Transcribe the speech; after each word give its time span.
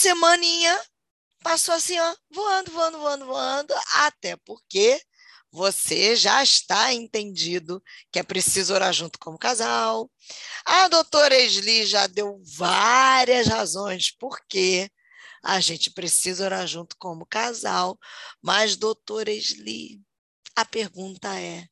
semaninha 0.00 0.82
passou 1.42 1.74
assim, 1.74 1.98
ó, 1.98 2.16
voando, 2.30 2.72
voando, 2.72 2.98
voando, 2.98 3.26
voando, 3.26 3.74
até 3.94 4.36
porque 4.36 5.00
você 5.52 6.16
já 6.16 6.42
está 6.42 6.92
entendido 6.92 7.82
que 8.10 8.18
é 8.18 8.22
preciso 8.22 8.72
orar 8.72 8.92
junto 8.92 9.18
como 9.18 9.38
casal. 9.38 10.10
A 10.64 10.88
doutora 10.88 11.34
Esli 11.36 11.84
já 11.84 12.06
deu 12.06 12.40
várias 12.56 13.46
razões 13.46 14.10
por 14.10 14.40
que 14.48 14.90
a 15.42 15.60
gente 15.60 15.90
precisa 15.90 16.44
orar 16.44 16.66
junto 16.66 16.96
como 16.96 17.26
casal. 17.26 17.98
Mas, 18.40 18.76
doutora 18.76 19.30
Esli, 19.30 20.00
a 20.56 20.64
pergunta 20.64 21.38
é: 21.38 21.66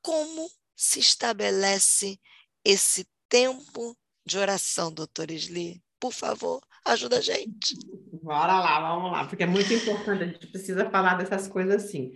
como 0.00 0.50
se 0.76 1.00
estabelece 1.00 2.18
esse 2.64 3.06
tempo 3.28 3.96
de 4.24 4.38
oração, 4.38 4.92
doutora 4.92 5.32
Esli? 5.32 5.82
Por 5.98 6.12
favor, 6.12 6.62
ajuda 6.86 7.18
a 7.18 7.20
gente. 7.20 7.78
Bora 8.22 8.58
lá, 8.58 8.80
vamos 8.80 9.12
lá, 9.12 9.24
porque 9.24 9.42
é 9.42 9.46
muito 9.46 9.72
importante, 9.72 10.22
a 10.22 10.26
gente 10.26 10.46
precisa 10.48 10.88
falar 10.90 11.14
dessas 11.14 11.48
coisas 11.48 11.84
assim. 11.84 12.12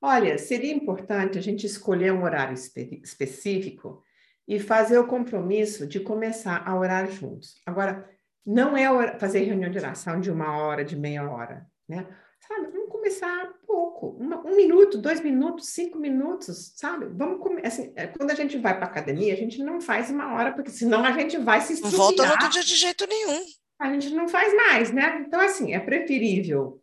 Olha, 0.00 0.36
seria 0.38 0.72
importante 0.72 1.38
a 1.38 1.42
gente 1.42 1.66
escolher 1.66 2.12
um 2.12 2.24
horário 2.24 2.54
espe 2.54 3.00
específico 3.04 4.02
e 4.48 4.58
fazer 4.58 4.98
o 4.98 5.06
compromisso 5.06 5.86
de 5.86 6.00
começar 6.00 6.62
a 6.66 6.76
orar 6.76 7.10
juntos. 7.10 7.54
Agora, 7.64 8.08
não 8.44 8.76
é 8.76 9.18
fazer 9.18 9.44
reunião 9.44 9.70
de 9.70 9.78
oração 9.78 10.20
de 10.20 10.30
uma 10.30 10.56
hora, 10.56 10.84
de 10.84 10.96
meia 10.96 11.28
hora, 11.30 11.66
né? 11.88 12.06
Sabe, 12.40 12.72
vamos 12.72 12.90
começar 12.90 13.52
pouco, 13.64 14.08
uma, 14.18 14.44
um 14.44 14.56
minuto, 14.56 14.98
dois 14.98 15.20
minutos, 15.20 15.68
cinco 15.68 15.96
minutos, 15.98 16.72
sabe? 16.74 17.06
Vamos 17.06 17.40
começar. 17.40 17.68
Assim, 17.68 17.92
é, 17.94 18.08
quando 18.08 18.32
a 18.32 18.34
gente 18.34 18.58
vai 18.58 18.76
para 18.76 18.86
academia, 18.86 19.32
a 19.32 19.36
gente 19.36 19.62
não 19.62 19.80
faz 19.80 20.10
uma 20.10 20.34
hora, 20.34 20.52
porque 20.52 20.70
senão 20.70 21.04
a 21.04 21.12
gente 21.12 21.38
vai 21.38 21.60
se 21.60 21.74
estrupiar. 21.74 22.00
Não 22.00 22.06
volta 22.06 22.26
no 22.26 22.32
outro 22.32 22.48
dia 22.48 22.64
de 22.64 22.74
jeito 22.74 23.06
nenhum. 23.06 23.44
A 23.82 23.92
gente 23.92 24.10
não 24.14 24.28
faz 24.28 24.54
mais, 24.54 24.92
né? 24.92 25.24
Então, 25.26 25.40
assim, 25.40 25.74
é 25.74 25.80
preferível 25.80 26.80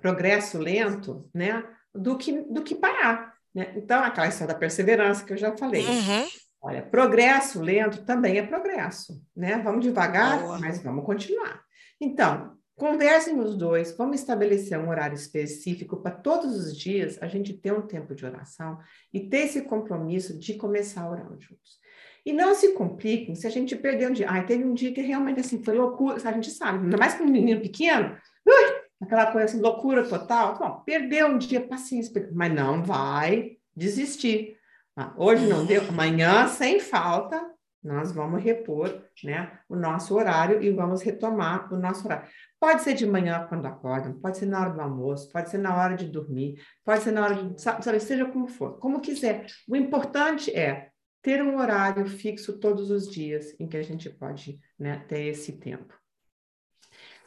progresso 0.00 0.58
lento, 0.58 1.28
né? 1.34 1.64
do 1.94 2.18
que, 2.18 2.32
do 2.42 2.62
que 2.62 2.74
parar. 2.74 3.34
Né? 3.54 3.72
Então, 3.76 4.02
aquela 4.02 4.26
história 4.26 4.52
da 4.52 4.58
perseverança 4.58 5.24
que 5.24 5.32
eu 5.32 5.36
já 5.36 5.56
falei. 5.56 5.86
Uhum. 5.86 6.26
Olha, 6.60 6.82
progresso 6.82 7.60
lento 7.62 8.04
também 8.04 8.38
é 8.38 8.46
progresso, 8.46 9.22
né? 9.36 9.58
Vamos 9.58 9.84
devagar, 9.84 10.40
Boa. 10.40 10.58
mas 10.58 10.82
vamos 10.82 11.04
continuar. 11.04 11.62
Então, 12.00 12.56
conversem 12.74 13.38
os 13.38 13.54
dois, 13.54 13.94
vamos 13.96 14.18
estabelecer 14.18 14.78
um 14.78 14.88
horário 14.88 15.14
específico 15.14 15.98
para 15.98 16.10
todos 16.10 16.56
os 16.56 16.76
dias 16.76 17.22
a 17.22 17.28
gente 17.28 17.52
ter 17.52 17.72
um 17.72 17.86
tempo 17.86 18.14
de 18.14 18.24
oração 18.24 18.78
e 19.12 19.28
ter 19.28 19.44
esse 19.44 19.62
compromisso 19.62 20.38
de 20.38 20.54
começar 20.54 21.02
a 21.02 21.10
orar 21.10 21.28
juntos. 21.38 21.78
E 22.24 22.32
não 22.32 22.54
se 22.54 22.72
compliquem 22.72 23.34
se 23.34 23.46
a 23.46 23.50
gente 23.50 23.76
perder 23.76 24.10
um 24.10 24.12
dia. 24.12 24.30
Ai, 24.30 24.46
teve 24.46 24.64
um 24.64 24.72
dia 24.72 24.92
que 24.92 25.02
realmente 25.02 25.40
assim 25.40 25.62
foi 25.62 25.74
loucura, 25.74 26.16
a 26.16 26.32
gente 26.32 26.50
sabe, 26.50 26.84
ainda 26.84 26.96
mais 26.96 27.14
com 27.14 27.24
um 27.24 27.30
menino 27.30 27.60
pequeno, 27.60 28.16
ui, 28.46 28.82
aquela 29.02 29.30
coisa 29.30 29.46
assim, 29.46 29.60
loucura 29.60 30.08
total. 30.08 30.58
Bom, 30.58 30.82
perdeu 30.86 31.28
um 31.28 31.38
dia, 31.38 31.60
paciência, 31.60 32.30
mas 32.32 32.52
não 32.52 32.82
vai 32.82 33.56
desistir. 33.76 34.56
Ah, 34.96 35.12
hoje 35.16 35.46
não 35.46 35.66
deu, 35.66 35.82
amanhã, 35.88 36.46
sem 36.46 36.78
falta, 36.78 37.54
nós 37.82 38.12
vamos 38.12 38.42
repor 38.42 39.02
né, 39.22 39.58
o 39.68 39.76
nosso 39.76 40.14
horário 40.14 40.62
e 40.62 40.70
vamos 40.70 41.02
retomar 41.02 41.70
o 41.72 41.76
nosso 41.76 42.06
horário. 42.06 42.26
Pode 42.58 42.82
ser 42.82 42.94
de 42.94 43.06
manhã 43.06 43.44
quando 43.46 43.66
acordam, 43.66 44.14
pode 44.14 44.38
ser 44.38 44.46
na 44.46 44.60
hora 44.60 44.70
do 44.70 44.80
almoço, 44.80 45.30
pode 45.30 45.50
ser 45.50 45.58
na 45.58 45.76
hora 45.76 45.94
de 45.94 46.06
dormir, 46.06 46.62
pode 46.82 47.02
ser 47.02 47.10
na 47.10 47.24
hora 47.24 47.34
de, 47.34 47.60
sabe, 47.60 48.00
seja 48.00 48.24
como 48.24 48.48
for, 48.48 48.78
como 48.78 49.00
quiser. 49.00 49.44
O 49.68 49.76
importante 49.76 50.50
é 50.56 50.88
ter 51.24 51.42
um 51.42 51.58
horário 51.58 52.06
fixo 52.06 52.52
todos 52.52 52.90
os 52.90 53.10
dias 53.10 53.56
em 53.58 53.66
que 53.66 53.78
a 53.78 53.82
gente 53.82 54.10
pode 54.10 54.60
né, 54.78 55.02
ter 55.08 55.22
esse 55.22 55.52
tempo. 55.52 55.94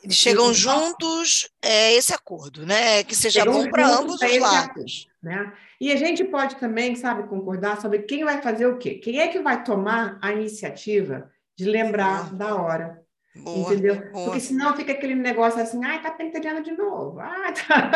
Eles 0.04 0.16
chegam 0.16 0.54
juntos, 0.54 1.50
é 1.60 1.96
esse 1.96 2.14
acordo, 2.14 2.64
né? 2.64 3.04
Que 3.04 3.16
seja 3.16 3.40
chegam 3.40 3.64
bom 3.64 3.72
para 3.72 3.88
ambos 3.88 4.22
os 4.22 4.38
lados. 4.38 5.10
né? 5.22 5.52
E 5.82 5.92
a 5.92 5.96
gente 5.96 6.24
pode 6.24 6.58
também, 6.58 6.96
sabe, 6.96 7.28
concordar 7.28 7.82
sobre 7.82 8.04
quem 8.04 8.24
vai 8.24 8.40
fazer 8.40 8.68
o 8.68 8.78
quê? 8.78 8.94
Quem 8.96 9.20
é 9.20 9.28
que 9.28 9.40
vai 9.40 9.64
tomar 9.64 10.20
a 10.22 10.32
iniciativa 10.32 11.32
de 11.58 11.66
lembrar 11.66 12.26
boa. 12.26 12.36
da 12.38 12.56
hora? 12.56 13.04
Boa, 13.36 13.74
entendeu? 13.74 14.12
Boa. 14.12 14.26
Porque 14.26 14.40
senão 14.40 14.76
fica 14.76 14.92
aquele 14.92 15.16
negócio 15.16 15.60
assim, 15.60 15.84
ai, 15.84 16.00
tá 16.04 16.12
pentelhando 16.12 16.62
de 16.62 16.74
novo. 16.74 17.20
Ai, 17.20 17.54
tá... 17.68 17.92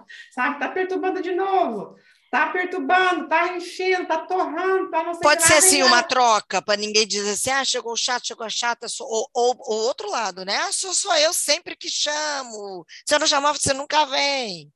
sabe, 0.32 0.58
tá 0.58 0.68
perturbando 0.68 1.20
de 1.20 1.34
novo. 1.34 1.96
Tá 2.34 2.48
perturbando, 2.48 3.28
tá 3.28 3.56
enchendo, 3.56 4.08
tá 4.08 4.18
torrando, 4.26 4.90
tá 4.90 5.04
não 5.04 5.14
sei 5.14 5.22
Pode 5.22 5.44
ser 5.44 5.54
assim 5.54 5.84
uma 5.84 6.02
troca, 6.02 6.60
para 6.60 6.76
ninguém 6.76 7.06
dizer 7.06 7.30
assim, 7.30 7.50
ah, 7.50 7.64
chegou 7.64 7.96
chato, 7.96 8.26
chegou 8.26 8.50
chata, 8.50 8.88
ou, 9.02 9.30
ou, 9.32 9.56
ou 9.60 9.86
outro 9.86 10.10
lado, 10.10 10.44
né? 10.44 10.56
Ah, 10.56 10.72
sou 10.72 10.92
só 10.92 11.16
eu 11.16 11.32
sempre 11.32 11.76
que 11.76 11.88
chamo. 11.88 12.84
Se 13.06 13.14
eu 13.14 13.20
não 13.20 13.26
chamar, 13.28 13.52
você 13.52 13.72
nunca 13.72 14.04
vem. 14.06 14.68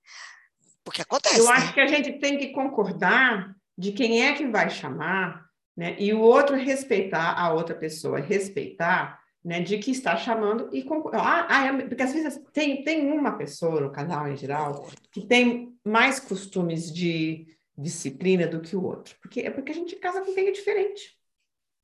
Porque 0.84 1.02
acontece. 1.02 1.40
Eu 1.40 1.46
né? 1.46 1.50
acho 1.54 1.74
que 1.74 1.80
a 1.80 1.88
gente 1.88 2.20
tem 2.20 2.38
que 2.38 2.52
concordar 2.52 3.52
de 3.76 3.90
quem 3.90 4.24
é 4.24 4.34
que 4.34 4.46
vai 4.46 4.70
chamar, 4.70 5.44
né? 5.76 5.96
E 5.98 6.14
o 6.14 6.20
outro 6.20 6.54
respeitar 6.54 7.36
a 7.36 7.52
outra 7.52 7.74
pessoa, 7.74 8.20
respeitar, 8.20 9.18
né? 9.48 9.60
De 9.60 9.78
que 9.78 9.90
está 9.90 10.14
chamando 10.14 10.68
e. 10.74 10.86
Ah, 11.14 11.46
ah, 11.48 11.78
porque 11.88 12.02
às 12.02 12.12
vezes 12.12 12.38
tem, 12.52 12.84
tem 12.84 13.10
uma 13.10 13.32
pessoa 13.32 13.80
no 13.80 13.90
canal 13.90 14.28
em 14.28 14.36
geral 14.36 14.86
que 15.10 15.26
tem 15.26 15.74
mais 15.82 16.20
costumes 16.20 16.92
de 16.92 17.46
disciplina 17.74 18.46
do 18.46 18.60
que 18.60 18.76
o 18.76 18.84
outro. 18.84 19.16
Porque 19.22 19.40
é 19.40 19.50
porque 19.50 19.72
a 19.72 19.74
gente 19.74 19.96
casa 19.96 20.20
com 20.20 20.34
quem 20.34 20.48
é 20.48 20.52
diferente. 20.52 21.16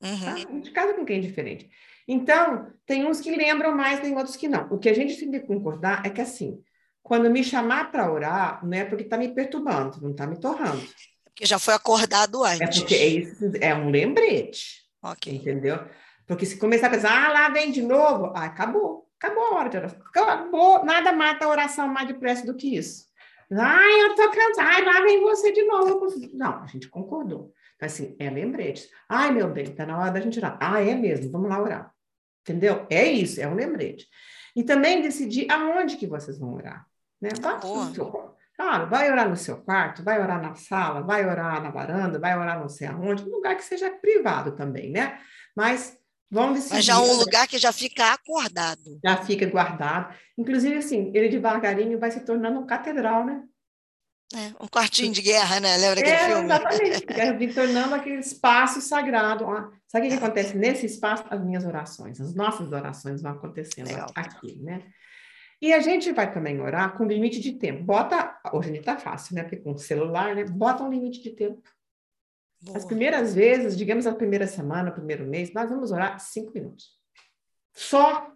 Uhum. 0.02 0.20
Tá? 0.20 0.34
A 0.34 0.36
gente 0.36 0.70
casa 0.72 0.92
com 0.92 1.06
quem 1.06 1.16
é 1.16 1.20
diferente. 1.22 1.70
Então, 2.06 2.70
tem 2.84 3.06
uns 3.06 3.19
que 3.19 3.34
lembram 3.34 3.75
mais, 3.75 4.00
tem 4.00 4.14
outros 4.14 4.36
que 4.36 4.46
não. 4.46 4.70
O 4.70 4.78
que 4.78 4.91
a 4.91 4.94
gente 4.94 5.16
tem 5.16 5.31
que 5.31 5.41
concordar 5.41 6.04
é 6.04 6.10
que, 6.10 6.20
assim, 6.20 6.62
quando 7.02 7.31
me 7.31 7.42
chamar 7.42 7.91
para 7.91 8.12
orar, 8.12 8.60
não 8.62 8.76
é 8.76 8.84
porque 8.84 9.04
está 9.04 9.16
me 9.16 9.34
perturbando, 9.34 10.02
não 10.02 10.10
está 10.10 10.26
me 10.26 10.38
torrando. 10.38 10.86
Porque 11.25 11.46
já 11.46 11.58
foi 11.58 11.72
acordado 11.72 12.44
antes. 12.44 12.60
É 12.60 12.81
porque 12.81 12.94
é, 12.94 13.06
isso, 13.06 13.52
é 13.58 13.75
um 13.75 13.88
lembrete. 13.88 14.84
Ok. 15.02 15.34
Entendeu? 15.34 15.78
Porque 16.26 16.46
se 16.46 16.58
começar 16.58 16.86
a 16.86 16.90
pensar, 16.90 17.26
ah, 17.26 17.32
lá 17.32 17.48
vem 17.50 17.70
de 17.70 17.82
novo, 17.82 18.32
ah, 18.34 18.44
acabou. 18.44 19.08
Acabou 19.18 19.44
a 19.44 19.54
hora 19.56 19.68
de 19.68 19.76
oração. 19.76 20.00
Acabou. 20.00 20.84
Nada 20.84 21.12
mata 21.12 21.44
a 21.44 21.48
oração 21.48 21.88
mais 21.88 22.08
depressa 22.08 22.44
do 22.44 22.54
que 22.54 22.76
isso. 22.76 23.06
Ai, 23.52 24.02
eu 24.02 24.14
tô 24.14 24.30
cansada. 24.30 24.68
Ai, 24.68 24.84
lá 24.84 25.00
vem 25.02 25.20
você 25.20 25.52
de 25.52 25.62
novo. 25.62 26.06
Não, 26.32 26.62
a 26.62 26.66
gente 26.66 26.88
concordou. 26.88 27.52
Então, 27.76 27.86
assim, 27.86 28.16
é 28.18 28.28
lembrete. 28.30 28.88
Ai, 29.08 29.32
meu 29.32 29.50
bem, 29.50 29.66
tá 29.74 29.86
na 29.86 29.98
hora 29.98 30.10
da 30.10 30.20
gente 30.20 30.38
orar. 30.38 30.58
Ah, 30.60 30.80
é 30.82 30.94
mesmo, 30.94 31.30
vamos 31.30 31.48
lá 31.48 31.60
orar. 31.60 31.92
Entendeu? 32.42 32.86
É 32.90 33.04
isso, 33.04 33.40
é 33.40 33.48
um 33.48 33.54
lembrete. 33.54 34.06
E 34.54 34.62
também 34.62 35.02
decidir 35.02 35.50
aonde 35.50 35.96
que 35.96 36.06
vocês 36.06 36.38
vão 36.38 36.54
orar. 36.54 36.86
Né? 37.20 37.30
Claro, 38.56 38.86
vai 38.88 39.10
orar 39.10 39.28
no 39.28 39.36
seu 39.36 39.56
quarto, 39.56 40.02
vai 40.04 40.20
orar 40.20 40.40
na 40.40 40.54
sala, 40.54 41.00
vai 41.00 41.26
orar 41.26 41.60
na 41.62 41.70
varanda, 41.70 42.20
vai 42.20 42.38
orar 42.38 42.60
não 42.60 42.68
sei 42.68 42.86
aonde, 42.86 43.24
um 43.24 43.30
lugar 43.30 43.56
que 43.56 43.64
seja 43.64 43.90
privado 43.90 44.52
também, 44.52 44.90
né? 44.90 45.18
Mas 45.56 45.98
Vamos 46.30 46.54
decidir. 46.54 46.74
Mas 46.74 46.84
já 46.84 47.00
um 47.00 47.12
lugar 47.14 47.46
que 47.46 47.58
já 47.58 47.72
fica 47.72 48.12
acordado. 48.12 48.98
Já 49.04 49.16
fica 49.18 49.46
guardado. 49.46 50.14
Inclusive, 50.36 50.76
assim, 50.76 51.10
ele 51.14 51.28
devagarinho 51.28 51.98
vai 51.98 52.10
se 52.10 52.20
tornando 52.20 52.58
um 52.58 52.66
catedral, 52.66 53.24
né? 53.24 53.42
É, 54.34 54.48
um 54.60 54.66
quartinho 54.66 55.12
de 55.12 55.22
guerra, 55.22 55.60
né? 55.60 55.76
Lembra 55.76 56.00
aquele 56.00 56.16
é, 56.16 56.26
filme? 56.26 56.44
Exatamente. 56.44 57.06
Vai 57.14 57.38
se 57.38 57.54
tornando 57.54 57.94
aquele 57.94 58.18
espaço 58.18 58.80
sagrado. 58.80 59.44
Sabe 59.86 60.06
o 60.06 60.10
que, 60.10 60.16
que 60.16 60.24
acontece 60.24 60.56
nesse 60.56 60.86
espaço? 60.86 61.24
As 61.30 61.44
minhas 61.44 61.64
orações, 61.64 62.20
as 62.20 62.34
nossas 62.34 62.72
orações 62.72 63.22
vão 63.22 63.32
acontecendo 63.32 63.88
Legal. 63.88 64.10
aqui, 64.14 64.58
né? 64.60 64.82
E 65.62 65.72
a 65.72 65.78
gente 65.78 66.10
vai 66.12 66.32
também 66.32 66.60
orar 66.60 66.96
com 66.96 67.04
limite 67.04 67.38
de 67.38 67.52
tempo. 67.52 67.84
Bota, 67.84 68.38
hoje 68.52 68.70
a 68.70 68.72
gente 68.74 68.84
tá 68.84 68.98
fácil, 68.98 69.36
né? 69.36 69.42
Porque 69.42 69.58
com 69.58 69.72
o 69.72 69.78
celular, 69.78 70.34
né? 70.34 70.44
Bota 70.44 70.82
um 70.82 70.90
limite 70.90 71.22
de 71.22 71.30
tempo. 71.30 71.62
Boa. 72.62 72.76
As 72.78 72.84
primeiras 72.84 73.34
vezes, 73.34 73.76
digamos 73.76 74.06
a 74.06 74.14
primeira 74.14 74.46
semana, 74.46 74.90
o 74.90 74.94
primeiro 74.94 75.26
mês, 75.26 75.52
nós 75.52 75.68
vamos 75.68 75.92
orar 75.92 76.18
cinco 76.18 76.52
minutos. 76.54 76.86
Só. 77.74 78.30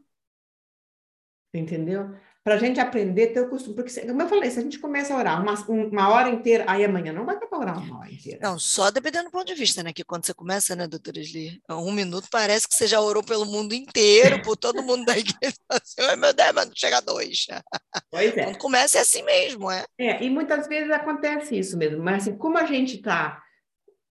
Entendeu? 1.55 2.15
Para 2.45 2.55
a 2.55 2.59
gente 2.59 2.81
aprender 2.81 3.25
a 3.25 3.33
ter 3.35 3.41
o 3.41 3.51
costume. 3.51 3.77
Porque, 3.77 4.01
como 4.07 4.23
eu 4.23 4.29
falei, 4.29 4.51
se 4.51 4.59
a 4.59 4.63
gente 4.63 4.79
começa 4.79 5.13
a 5.13 5.19
orar 5.19 5.43
uma, 5.43 5.55
uma 5.69 6.09
hora 6.09 6.31
inteira, 6.31 6.65
aí 6.67 6.85
amanhã 6.85 7.13
não 7.13 7.27
vai 7.27 7.39
dar 7.39 7.47
para 7.47 7.59
orar 7.59 7.79
uma 7.79 7.99
hora 7.99 8.11
inteira. 8.11 8.39
Não, 8.43 8.59
só 8.59 8.91
dependendo 8.91 9.27
do 9.27 9.31
ponto 9.31 9.47
de 9.47 9.55
vista, 9.55 9.83
né? 9.83 9.93
Que 9.93 10.05
quando 10.05 10.25
você 10.25 10.33
começa, 10.33 10.75
né, 10.75 10.87
doutora 10.87 11.21
Sli? 11.21 11.61
Um 11.69 11.93
minuto 11.93 12.29
parece 12.31 12.67
que 12.67 12.75
você 12.75 12.87
já 12.87 13.01
orou 13.01 13.23
pelo 13.23 13.45
mundo 13.45 13.75
inteiro, 13.75 14.41
por 14.43 14.57
todo 14.57 14.83
mundo 14.83 15.05
da 15.05 15.19
igreja. 15.19 15.57
Assim, 15.69 16.01
Ai, 16.01 16.17
meu 16.17 16.33
Deus, 16.33 16.53
mas 16.55 16.67
não 16.67 16.73
chega 16.75 16.99
a 16.99 17.03
dois. 17.03 17.47
Pois 18.11 18.35
é. 18.37 18.45
Quando 18.45 18.59
começa 18.59 18.99
é 18.99 19.01
assim 19.03 19.23
mesmo, 19.23 19.71
é. 19.71 19.85
É, 19.99 20.25
e 20.25 20.31
muitas 20.31 20.67
vezes 20.67 20.91
acontece 20.91 21.59
isso 21.59 21.77
mesmo. 21.77 22.03
Mas 22.03 22.23
assim, 22.23 22.39
como 22.39 22.57
a 22.57 22.65
gente 22.65 22.97
está 22.97 23.43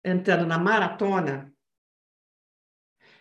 entrando 0.07 0.47
na 0.47 0.59
maratona, 0.59 1.53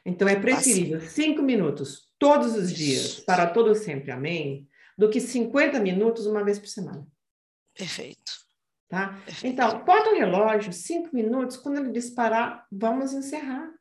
então 0.06 0.28
é 0.28 0.40
preferível 0.40 1.02
cinco 1.02 1.42
minutos 1.42 2.12
todos 2.20 2.56
os 2.56 2.72
dias, 2.72 3.20
para 3.20 3.48
todo 3.48 3.74
sempre, 3.74 4.12
amém, 4.12 4.70
do 4.98 5.10
que 5.10 5.20
50 5.20 5.80
minutos 5.80 6.28
uma 6.28 6.44
vez 6.44 6.60
por 6.60 6.68
semana. 6.68 7.06
Perfeito. 7.74 8.32
Tá? 8.88 9.20
Perfeito. 9.26 9.54
Então, 9.54 9.84
bota 9.84 10.12
o 10.12 10.16
relógio, 10.16 10.72
cinco 10.72 11.10
minutos, 11.14 11.58
quando 11.58 11.80
ele 11.80 11.92
disparar, 11.92 12.66
vamos 12.72 13.14
encerrar. 13.14 13.74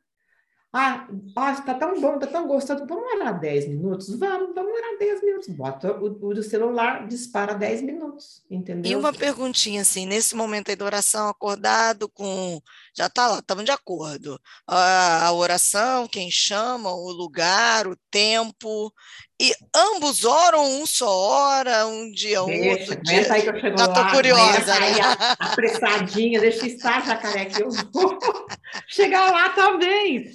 Ah, 0.77 1.07
está 1.53 1.61
tá 1.61 1.73
tão 1.75 2.01
bom, 2.01 2.19
tá 2.19 2.27
tão 2.27 2.45
gostoso, 2.45 2.85
vamos 2.85 3.05
orar 3.13 3.39
10 3.39 3.69
minutos? 3.69 4.13
Vamos, 4.19 4.53
vamos 4.53 4.73
orar 4.73 4.97
10 4.99 5.23
minutos. 5.23 5.47
Bota 5.55 5.93
o, 5.93 6.27
o 6.27 6.43
celular, 6.43 7.07
dispara 7.07 7.53
10 7.53 7.81
minutos, 7.81 8.43
entendeu? 8.51 8.91
E 8.91 8.93
uma 8.93 9.13
perguntinha 9.13 9.83
assim, 9.83 10.05
nesse 10.05 10.35
momento 10.35 10.67
aí 10.67 10.75
da 10.75 10.83
oração, 10.83 11.29
acordado 11.29 12.09
com, 12.09 12.61
já 12.93 13.07
tá 13.07 13.25
lá, 13.25 13.39
estamos 13.39 13.63
de 13.63 13.71
acordo. 13.71 14.37
A, 14.67 15.27
a 15.27 15.31
oração, 15.31 16.09
quem 16.09 16.29
chama, 16.29 16.93
o 16.93 17.09
lugar, 17.09 17.87
o 17.87 17.95
tempo, 18.11 18.93
e 19.41 19.53
ambos 19.75 20.23
oram 20.23 20.81
um 20.81 20.85
só 20.85 21.09
hora, 21.09 21.85
um 21.87 22.09
dia, 22.09 22.41
um 22.41 22.47
deixa, 22.47 22.69
outro 22.93 23.03
dia. 23.03 23.33
aí 23.33 23.41
que 23.41 23.49
eu 23.49 23.59
chego 23.59 23.77
já 23.77 23.87
lá, 23.87 23.93
tô 23.93 24.15
curiosa, 24.15 24.79
né? 24.79 24.87
Aí, 24.87 25.01
apressadinha, 25.39 26.39
deixa 26.39 26.65
estar, 26.65 27.05
jacaré, 27.05 27.45
que 27.45 27.61
eu 27.61 27.69
vou 27.69 28.17
chegar 28.87 29.31
lá 29.31 29.49
também. 29.49 30.31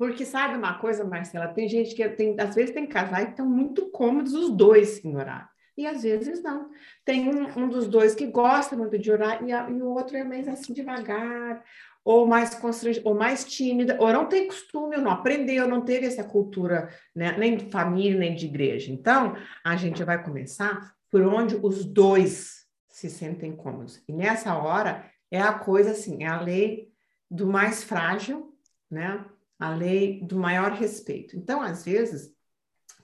Porque 0.00 0.24
sabe 0.24 0.56
uma 0.56 0.78
coisa, 0.78 1.04
Marcela? 1.04 1.48
Tem 1.48 1.68
gente 1.68 1.94
que 1.94 2.08
tem, 2.08 2.34
às 2.40 2.54
vezes 2.54 2.70
tem 2.70 2.86
casais 2.86 3.26
que 3.26 3.30
estão 3.32 3.46
muito 3.46 3.90
cômodos 3.90 4.32
os 4.32 4.48
dois 4.48 5.04
em 5.04 5.14
orar. 5.14 5.50
E 5.76 5.86
às 5.86 6.04
vezes 6.04 6.42
não. 6.42 6.70
Tem 7.04 7.28
um, 7.28 7.64
um 7.64 7.68
dos 7.68 7.86
dois 7.86 8.14
que 8.14 8.26
gosta 8.26 8.74
muito 8.74 8.98
de 8.98 9.12
orar 9.12 9.44
e, 9.44 9.52
a, 9.52 9.68
e, 9.68 9.74
o 9.82 9.88
outro 9.90 10.16
é 10.16 10.24
mais 10.24 10.48
assim 10.48 10.72
devagar, 10.72 11.62
ou 12.02 12.26
mais 12.26 12.54
constrangido, 12.54 13.06
ou 13.06 13.14
mais 13.14 13.44
tímida, 13.44 13.98
ou 14.00 14.10
não 14.10 14.24
tem 14.24 14.46
costume, 14.46 14.96
ou 14.96 15.02
não 15.02 15.10
aprendeu, 15.10 15.68
não 15.68 15.82
teve 15.82 16.06
essa 16.06 16.24
cultura, 16.24 16.88
né, 17.14 17.36
nem 17.36 17.58
de 17.58 17.70
família, 17.70 18.18
nem 18.18 18.34
de 18.34 18.46
igreja. 18.46 18.90
Então, 18.90 19.36
a 19.62 19.76
gente 19.76 20.02
vai 20.02 20.24
começar 20.24 20.94
por 21.10 21.20
onde 21.20 21.56
os 21.56 21.84
dois 21.84 22.64
se 22.88 23.10
sentem 23.10 23.54
cômodos. 23.54 24.02
E 24.08 24.14
nessa 24.14 24.56
hora 24.56 25.04
é 25.30 25.42
a 25.42 25.52
coisa 25.52 25.90
assim, 25.90 26.24
é 26.24 26.26
a 26.26 26.40
lei 26.40 26.88
do 27.30 27.46
mais 27.46 27.84
frágil, 27.84 28.54
né? 28.90 29.22
A 29.60 29.70
lei 29.70 30.20
do 30.22 30.36
maior 30.36 30.72
respeito. 30.72 31.36
Então, 31.36 31.60
às 31.60 31.84
vezes, 31.84 32.34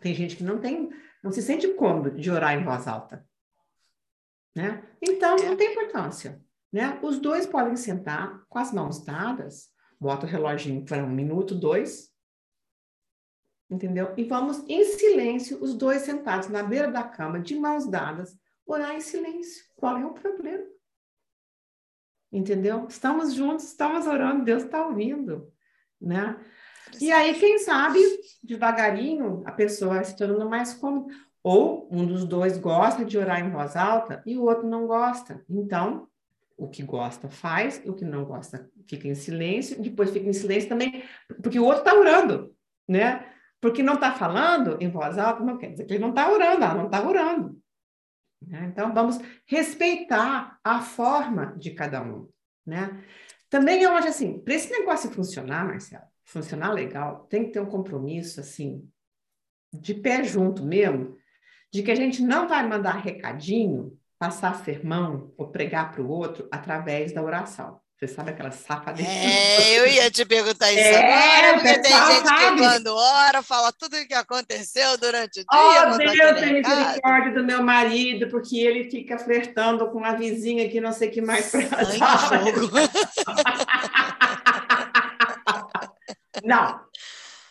tem 0.00 0.14
gente 0.14 0.36
que 0.36 0.42
não 0.42 0.58
tem, 0.58 0.90
não 1.22 1.30
se 1.30 1.42
sente 1.42 1.68
cômodo 1.74 2.10
de 2.10 2.30
orar 2.30 2.54
em 2.54 2.64
voz 2.64 2.88
alta, 2.88 3.24
né? 4.56 4.82
Então, 5.00 5.36
não 5.36 5.56
tem 5.56 5.72
importância, 5.72 6.42
né? 6.72 6.98
Os 7.02 7.20
dois 7.20 7.46
podem 7.46 7.76
sentar 7.76 8.42
com 8.48 8.58
as 8.58 8.72
mãos 8.72 9.04
dadas, 9.04 9.68
bota 10.00 10.26
o 10.26 10.28
reloginho 10.28 10.84
para 10.84 11.04
um 11.04 11.10
minuto, 11.10 11.54
dois, 11.54 12.10
entendeu? 13.70 14.14
E 14.16 14.24
vamos 14.24 14.64
em 14.66 14.84
silêncio, 14.84 15.62
os 15.62 15.74
dois 15.74 16.02
sentados 16.02 16.48
na 16.48 16.62
beira 16.62 16.90
da 16.90 17.04
cama, 17.04 17.38
de 17.38 17.54
mãos 17.54 17.86
dadas, 17.86 18.34
orar 18.64 18.94
em 18.94 19.00
silêncio. 19.00 19.62
Qual 19.76 19.96
é 19.98 20.06
o 20.06 20.14
problema? 20.14 20.64
entendeu? 22.36 22.86
Estamos 22.88 23.34
juntos, 23.34 23.66
estamos 23.66 24.06
orando, 24.06 24.44
Deus 24.44 24.64
está 24.64 24.86
ouvindo, 24.86 25.52
né? 26.06 26.36
E 27.00 27.10
aí, 27.12 27.34
quem 27.34 27.58
sabe, 27.58 27.98
devagarinho, 28.42 29.42
a 29.44 29.52
pessoa 29.52 29.94
vai 29.94 30.04
se 30.04 30.16
tornando 30.16 30.48
mais 30.48 30.72
cômoda. 30.74 31.12
Ou 31.42 31.88
um 31.92 32.04
dos 32.04 32.24
dois 32.24 32.58
gosta 32.58 33.04
de 33.04 33.18
orar 33.18 33.40
em 33.40 33.50
voz 33.50 33.76
alta 33.76 34.22
e 34.26 34.36
o 34.36 34.42
outro 34.42 34.66
não 34.66 34.86
gosta. 34.86 35.44
Então, 35.48 36.08
o 36.56 36.68
que 36.68 36.82
gosta 36.82 37.28
faz, 37.28 37.82
o 37.84 37.92
que 37.92 38.04
não 38.04 38.24
gosta 38.24 38.68
fica 38.88 39.06
em 39.06 39.14
silêncio, 39.14 39.80
depois 39.80 40.10
fica 40.10 40.28
em 40.28 40.32
silêncio 40.32 40.68
também, 40.68 41.04
porque 41.42 41.58
o 41.58 41.64
outro 41.64 41.80
está 41.80 41.94
orando, 41.94 42.54
né? 42.88 43.26
Porque 43.60 43.82
não 43.82 43.94
está 43.94 44.12
falando 44.12 44.76
em 44.80 44.88
voz 44.88 45.18
alta, 45.18 45.44
não 45.44 45.58
quer 45.58 45.70
dizer 45.70 45.84
que 45.84 45.92
ele 45.92 46.02
não 46.02 46.10
está 46.10 46.30
orando, 46.30 46.64
ela 46.64 46.74
não 46.74 46.86
está 46.86 47.06
orando. 47.06 47.60
Né? 48.46 48.68
Então, 48.72 48.92
vamos 48.92 49.18
respeitar 49.46 50.58
a 50.62 50.80
forma 50.80 51.54
de 51.56 51.72
cada 51.72 52.02
um. 52.02 52.28
Né? 52.64 53.02
Também 53.48 53.82
eu 53.82 53.94
acho 53.94 54.08
assim, 54.08 54.40
para 54.40 54.54
esse 54.54 54.70
negócio 54.70 55.10
funcionar, 55.10 55.64
Marcelo, 55.64 56.04
funcionar 56.24 56.72
legal, 56.72 57.26
tem 57.28 57.44
que 57.44 57.52
ter 57.52 57.60
um 57.60 57.66
compromisso 57.66 58.40
assim, 58.40 58.88
de 59.72 59.94
pé 59.94 60.24
junto 60.24 60.64
mesmo, 60.64 61.16
de 61.72 61.82
que 61.82 61.90
a 61.90 61.94
gente 61.94 62.22
não 62.22 62.48
vai 62.48 62.66
mandar 62.66 62.96
recadinho, 62.96 63.98
passar 64.18 64.64
sermão 64.64 65.32
ou 65.36 65.50
pregar 65.50 65.92
para 65.92 66.02
o 66.02 66.08
outro 66.08 66.48
através 66.50 67.12
da 67.12 67.22
oração. 67.22 67.80
Você 67.98 68.08
sabe 68.08 68.30
aquela 68.30 68.50
safadeza? 68.50 69.08
É, 69.08 69.78
eu 69.78 69.86
ia 69.86 70.10
te 70.10 70.22
perguntar 70.26 70.70
isso 70.70 70.80
é, 70.80 70.96
agora, 70.98 71.54
porque 71.54 71.78
tem 71.78 71.92
gente 71.92 72.28
sabe. 72.28 72.56
que 72.56 72.62
quando 72.62 72.94
ora 72.94 73.42
fala 73.42 73.72
tudo 73.72 73.96
o 73.96 74.06
que 74.06 74.12
aconteceu 74.12 74.98
durante 74.98 75.40
o 75.40 75.44
dia. 75.46 75.48
Oh, 75.50 75.96
Deus 75.96 76.40
tem 76.40 76.52
misericórdia 76.52 77.32
do 77.32 77.42
meu 77.42 77.62
marido, 77.62 78.28
porque 78.28 78.58
ele 78.58 78.90
fica 78.90 79.18
flertando 79.18 79.90
com 79.90 80.04
a 80.04 80.12
vizinha 80.12 80.68
que 80.68 80.78
não 80.78 80.92
sei 80.92 81.08
o 81.08 81.12
que 81.12 81.22
mais 81.22 81.50
pra 81.50 81.60
Não, 86.44 86.78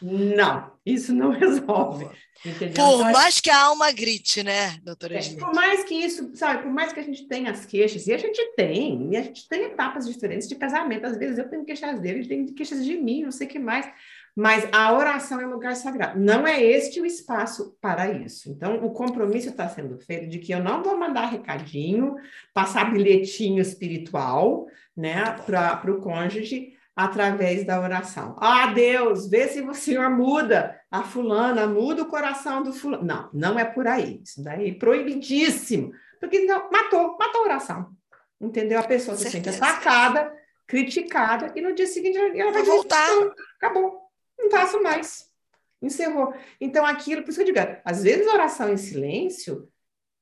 não, 0.06 0.72
isso 0.86 1.14
não 1.16 1.32
resolve. 1.32 2.08
Entendeu? 2.46 2.74
Por 2.76 2.96
então, 2.96 3.12
mais 3.12 3.40
que 3.40 3.50
a 3.50 3.60
alma 3.60 3.92
grite, 3.92 4.44
né, 4.44 4.78
doutora 4.84 5.16
é, 5.16 5.36
Por 5.36 5.54
mais 5.54 5.84
que 5.84 5.96
isso, 5.96 6.32
sabe, 6.36 6.62
por 6.62 6.72
mais 6.72 6.94
que 6.94 7.00
a 7.00 7.04
gente 7.04 7.28
tenha 7.28 7.50
as 7.50 7.66
queixas, 7.66 8.06
e 8.06 8.14
a 8.14 8.18
gente 8.18 8.54
tem, 8.56 9.12
e 9.12 9.18
a 9.18 9.22
gente 9.22 9.48
tem 9.50 9.64
etapas 9.64 10.08
diferentes 10.08 10.48
de 10.48 10.56
casamento, 10.56 11.08
às 11.08 11.18
vezes 11.18 11.40
eu 11.40 11.50
tenho 11.50 11.66
queixas 11.66 12.00
dele, 12.00 12.20
ele 12.20 12.28
tem 12.28 12.46
queixas 12.46 12.86
de 12.86 12.96
mim, 12.98 13.24
não 13.24 13.32
sei 13.32 13.48
o 13.48 13.50
que 13.50 13.58
mais, 13.58 13.90
mas 14.36 14.68
a 14.72 14.94
oração 14.94 15.40
é 15.40 15.48
um 15.48 15.52
lugar 15.52 15.76
sagrado. 15.78 16.20
Não 16.20 16.46
é 16.46 16.62
este 16.62 17.00
o 17.00 17.06
espaço 17.06 17.78
para 17.80 18.12
isso. 18.12 18.52
Então, 18.52 18.86
o 18.86 18.92
compromisso 18.92 19.48
está 19.48 19.68
sendo 19.70 19.98
feito 19.98 20.28
de 20.28 20.40
que 20.40 20.54
eu 20.54 20.62
não 20.62 20.84
vou 20.84 20.98
mandar 20.98 21.28
recadinho, 21.28 22.16
passar 22.54 22.92
bilhetinho 22.92 23.62
espiritual, 23.62 24.68
né, 24.96 25.24
para 25.46 25.92
o 25.92 26.02
cônjuge, 26.02 26.75
através 26.96 27.66
da 27.66 27.82
oração. 27.82 28.36
Ah, 28.40 28.68
Deus, 28.68 29.28
vê 29.28 29.48
se 29.50 29.62
o 29.62 29.74
Senhor 29.74 30.10
muda 30.10 30.80
a 30.90 31.04
fulana, 31.04 31.68
muda 31.68 32.04
o 32.04 32.08
coração 32.08 32.64
do 32.64 32.72
fulano. 32.72 33.04
Não, 33.04 33.30
não 33.34 33.60
é 33.60 33.66
por 33.66 33.86
aí. 33.86 34.22
Isso 34.24 34.42
daí 34.42 34.70
é 34.70 34.74
proibidíssimo. 34.74 35.92
Porque 36.20 36.40
não, 36.46 36.72
matou, 36.72 37.18
matou 37.20 37.42
a 37.42 37.46
oração. 37.46 37.94
Entendeu? 38.40 38.80
A 38.80 38.84
pessoa 38.84 39.18
se 39.18 39.30
sente 39.30 39.50
atacada, 39.50 40.34
criticada, 40.66 41.52
e 41.56 41.62
no 41.62 41.74
dia 41.74 41.88
seguinte 41.88 42.18
ela 42.18 42.52
vai 42.52 42.64
voltar. 42.64 43.10
Acabou. 43.58 44.02
Não 44.40 44.50
faço 44.50 44.82
mais. 44.82 45.30
Encerrou. 45.82 46.34
Então, 46.60 46.86
aquilo, 46.86 47.24
por 47.24 47.30
isso 47.30 47.44
que 47.44 47.50
eu 47.50 47.54
digo, 47.54 47.78
às 47.84 48.04
vezes 48.04 48.28
oração 48.28 48.72
em 48.72 48.78
silêncio 48.78 49.70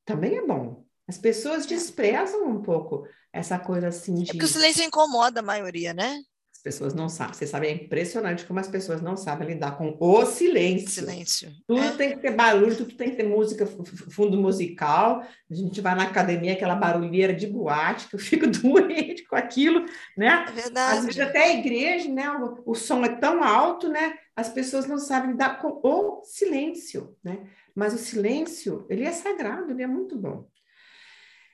também 0.04 0.38
é 0.38 0.46
bom. 0.46 0.84
As 1.08 1.18
pessoas 1.18 1.66
desprezam 1.66 2.48
um 2.48 2.62
pouco 2.62 3.08
essa 3.32 3.60
coisa 3.60 3.90
assim 3.90 4.16
de. 4.16 4.32
É 4.32 4.34
porque 4.34 4.46
o 4.46 4.48
silêncio 4.48 4.84
incomoda 4.84 5.40
a 5.40 5.44
maioria, 5.44 5.94
né? 5.94 6.22
Pessoas 6.64 6.94
não 6.94 7.10
sabem. 7.10 7.34
Você 7.34 7.46
sabe, 7.46 7.68
é 7.68 7.72
impressionante 7.72 8.46
como 8.46 8.60
as 8.60 8.70
pessoas 8.70 9.02
não 9.02 9.18
sabem 9.18 9.50
lidar 9.50 9.78
com 9.78 9.98
o 10.00 10.26
silêncio. 10.26 11.02
Silêncio. 11.02 11.52
Tudo 11.68 11.82
é. 11.82 11.92
tem 11.92 12.12
que 12.12 12.20
ter 12.20 12.32
barulho, 12.32 12.76
tudo 12.76 12.96
tem 12.96 13.10
que 13.12 13.18
ter 13.18 13.28
música, 13.28 13.66
fundo 13.66 14.38
musical. 14.38 15.22
A 15.52 15.54
gente 15.54 15.82
vai 15.82 15.94
na 15.94 16.04
academia, 16.04 16.54
aquela 16.54 16.76
barulheira 16.76 17.34
de 17.34 17.46
boate, 17.46 18.08
que 18.08 18.16
eu 18.16 18.20
fico 18.20 18.48
doente 18.48 19.28
com 19.28 19.36
aquilo, 19.36 19.86
né? 20.18 20.46
É 20.48 20.52
verdade. 20.52 20.98
Às 21.00 21.06
vezes 21.06 21.20
até 21.20 21.44
a 21.44 21.54
igreja, 21.54 22.08
né? 22.08 22.32
O, 22.32 22.72
o 22.72 22.76
som 22.76 23.04
é 23.04 23.10
tão 23.10 23.44
alto, 23.44 23.90
né? 23.90 24.18
As 24.34 24.48
pessoas 24.48 24.88
não 24.88 24.98
sabem 24.98 25.32
lidar 25.32 25.62
com 25.62 25.82
o 25.84 26.24
silêncio, 26.24 27.16
né? 27.22 27.46
Mas 27.76 27.94
o 27.94 27.98
silêncio, 27.98 28.86
ele 28.90 29.04
é 29.04 29.12
sagrado, 29.12 29.70
ele 29.70 29.84
é 29.84 29.88
muito 29.88 30.18
bom. 30.18 30.48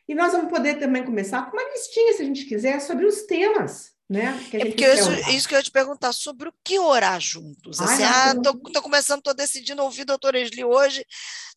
E 0.07 0.13
nós 0.13 0.31
vamos 0.31 0.51
poder 0.51 0.75
também 0.79 1.03
começar 1.03 1.49
com 1.49 1.57
uma 1.57 1.69
listinha, 1.71 2.13
se 2.13 2.21
a 2.21 2.25
gente 2.25 2.45
quiser, 2.45 2.79
sobre 2.79 3.05
os 3.05 3.23
temas 3.23 3.98
né? 4.09 4.39
é 4.53 4.65
porque 4.65 4.87
isso, 4.87 5.11
isso, 5.29 5.47
que 5.47 5.53
eu 5.53 5.59
ia 5.59 5.63
te 5.63 5.71
perguntar, 5.71 6.11
sobre 6.11 6.49
o 6.49 6.53
que 6.63 6.79
orar 6.79 7.21
juntos. 7.21 7.79
Assim, 7.79 8.03
ah, 8.03 8.33
tô, 8.41 8.57
tô, 8.57 8.81
começando, 8.81 9.21
tô 9.21 9.33
decidindo 9.33 9.83
ouvir 9.83 10.03
doutora 10.03 10.39
Esli 10.39 10.63
hoje. 10.63 11.05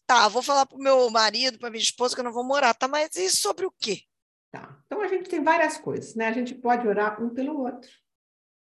Tá, 0.07 0.29
vou 0.29 0.43
falar 0.43 0.67
para 0.67 0.77
o 0.77 0.83
meu 0.83 1.09
marido, 1.11 1.59
para 1.59 1.71
minha 1.71 1.83
esposa 1.83 2.15
que 2.15 2.21
eu 2.21 2.25
não 2.25 2.33
vou 2.33 2.45
morar, 2.45 2.75
tá? 2.75 2.87
Mas 2.87 3.17
e 3.17 3.31
sobre 3.31 3.65
o 3.65 3.71
quê? 3.71 4.03
Tá. 4.51 4.77
Então 4.85 5.01
a 5.01 5.09
gente 5.09 5.31
tem 5.31 5.43
várias 5.43 5.79
coisas, 5.79 6.15
né? 6.15 6.27
A 6.27 6.33
gente 6.33 6.55
pode 6.55 6.87
orar 6.87 7.23
um 7.23 7.31
pelo 7.31 7.59
outro, 7.59 7.91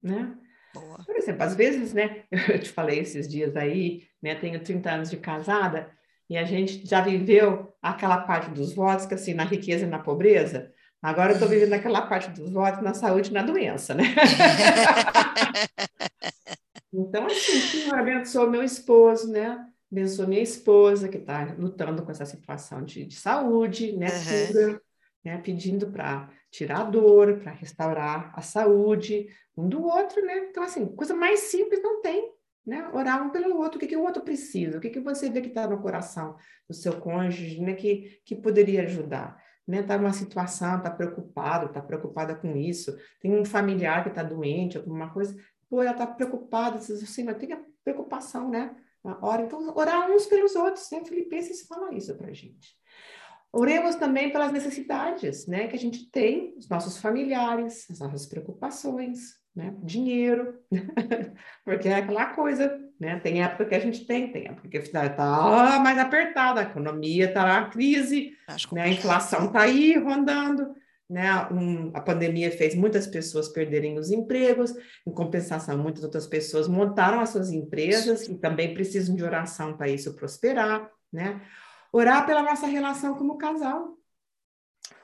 né? 0.01 0.38
Boa. 0.74 1.03
Por 1.05 1.15
exemplo, 1.17 1.44
às 1.44 1.53
vezes, 1.53 1.94
né? 1.94 2.24
Eu 2.32 2.60
te 2.60 2.70
falei 2.70 3.00
esses 3.00 3.27
dias 3.27 3.58
aí, 3.58 4.08
né? 4.22 4.36
Tenho 4.36 4.63
30 4.63 4.89
anos 4.89 5.10
de 5.10 5.17
casada 5.17 5.91
e 6.29 6.38
a 6.38 6.46
gente 6.46 6.86
já 6.86 7.01
viveu 7.01 7.75
aquela 7.82 8.20
parte 8.22 8.50
dos 8.51 8.74
votos 8.74 9.05
que 9.05 9.13
assim, 9.13 9.34
na 9.34 9.44
riqueza 9.44 9.86
e 9.86 9.89
na 9.89 10.00
pobreza, 10.00 10.74
Agora 11.06 11.30
eu 11.30 11.34
estou 11.36 11.48
vivendo 11.48 11.74
aquela 11.74 12.02
parte 12.02 12.32
dos 12.32 12.50
votos 12.50 12.82
na 12.82 12.96
saúde 12.96 13.30
e 13.30 13.34
na 13.34 13.44
doença, 13.44 13.94
né? 13.94 14.06
então, 16.92 17.28
assim, 17.28 17.60
Senhor, 17.60 17.94
abençoa 17.94 18.50
meu 18.50 18.64
esposo, 18.64 19.32
né? 19.32 19.68
Abençoa 19.92 20.26
minha 20.26 20.42
esposa, 20.42 21.08
que 21.08 21.18
está 21.18 21.54
lutando 21.60 22.02
com 22.02 22.10
essa 22.10 22.26
situação 22.26 22.84
de, 22.84 23.06
de 23.06 23.16
saúde, 23.18 23.96
né? 23.96 24.08
Uhum. 24.08 24.48
Cura, 24.48 24.82
né? 25.24 25.38
Pedindo 25.38 25.92
para 25.92 26.28
tirar 26.50 26.80
a 26.80 26.86
dor, 26.86 27.38
para 27.38 27.52
restaurar 27.52 28.34
a 28.36 28.42
saúde 28.42 29.28
um 29.56 29.70
do 29.70 29.86
outro, 29.86 30.26
né? 30.26 30.48
Então, 30.50 30.64
assim, 30.64 30.88
coisa 30.88 31.14
mais 31.14 31.42
simples 31.42 31.84
não 31.84 32.02
tem, 32.02 32.32
né? 32.66 32.90
Orar 32.92 33.24
um 33.24 33.30
pelo 33.30 33.58
outro, 33.58 33.78
o 33.78 33.80
que, 33.80 33.86
que 33.86 33.96
o 33.96 34.02
outro 34.02 34.24
precisa, 34.24 34.80
o 34.80 34.82
que, 34.82 34.90
que 34.90 35.00
você 35.00 35.30
vê 35.30 35.40
que 35.40 35.50
está 35.50 35.68
no 35.68 35.84
coração 35.84 36.36
do 36.68 36.74
seu 36.74 37.00
cônjuge, 37.00 37.62
né? 37.62 37.76
Que, 37.76 38.24
que 38.26 38.34
poderia 38.34 38.82
ajudar 38.82 39.45
né, 39.67 39.84
tá 39.84 39.98
numa 39.98 40.13
situação, 40.13 40.81
tá 40.81 40.89
preocupado, 40.89 41.69
tá 41.69 41.81
preocupada 41.81 42.36
com 42.36 42.55
isso, 42.55 42.95
tem 43.19 43.34
um 43.34 43.45
familiar 43.45 44.03
que 44.03 44.10
está 44.10 44.24
doente, 44.24 44.77
alguma 44.77 45.12
coisa, 45.12 45.36
pô, 45.69 45.81
ela 45.81 45.91
está 45.91 46.05
preocupada, 46.05 46.77
assim, 46.77 47.24
mas 47.24 47.38
tem 47.38 47.53
a 47.53 47.62
preocupação, 47.84 48.50
né? 48.50 48.75
Hora, 49.22 49.43
então, 49.43 49.72
orar 49.75 50.10
uns 50.10 50.25
pelos 50.25 50.55
outros, 50.55 50.89
né? 50.91 51.05
Filipenses 51.05 51.67
fala 51.67 51.93
isso 51.93 52.15
para 52.15 52.34
gente. 52.34 52.75
Oremos 53.57 53.95
também 53.95 54.31
pelas 54.31 54.51
necessidades, 54.51 55.48
né, 55.48 55.67
que 55.67 55.77
a 55.77 55.79
gente 55.79 56.12
tem, 56.12 56.53
os 56.57 56.67
nossos 56.67 56.98
familiares, 56.98 57.89
as 57.89 58.00
nossas 58.00 58.25
preocupações, 58.25 59.36
né, 59.55 59.74
dinheiro, 59.81 60.60
porque 61.63 61.88
é 61.88 61.95
aquela 61.95 62.34
coisa, 62.34 62.77
né, 63.00 63.20
tem 63.20 63.44
época 63.44 63.66
que 63.66 63.75
a 63.75 63.80
gente 63.80 64.06
tem, 64.06 64.32
tem 64.32 64.48
época 64.48 64.68
que 64.68 64.78
está 64.78 65.80
mais 65.80 65.98
apertada, 65.98 66.62
a 66.62 66.64
economia 66.64 67.25
está 67.25 67.44
na 67.46 67.70
crise, 67.70 68.32
né, 68.72 68.84
a 68.84 68.90
inflação 68.90 69.48
está 69.48 69.62
aí 69.62 69.98
rondando, 69.98 70.74
né, 71.10 71.48
um, 71.52 71.92
a 71.94 72.02
pandemia 72.02 72.52
fez 72.52 72.74
muitas 72.75 73.06
pessoas 73.06 73.50
perderem 73.50 73.98
os 73.98 74.12
empregos, 74.12 74.74
em 75.06 75.12
compensação, 75.12 75.78
muitas 75.78 76.04
outras 76.04 76.25
pessoas 76.25 76.68
montaram 76.68 77.20
as 77.20 77.30
suas 77.30 77.52
empresas 77.52 78.28
e 78.28 78.36
também 78.36 78.74
precisam 78.74 79.16
de 79.16 79.24
oração 79.24 79.75
para 79.75 79.90
isso 79.90 80.16
prosperar, 80.16 80.90
né, 81.12 81.42
Orar 81.96 82.25
pela 82.25 82.44
nossa 82.44 82.68
relação 82.68 83.16
como 83.16 83.38
casal. 83.38 83.98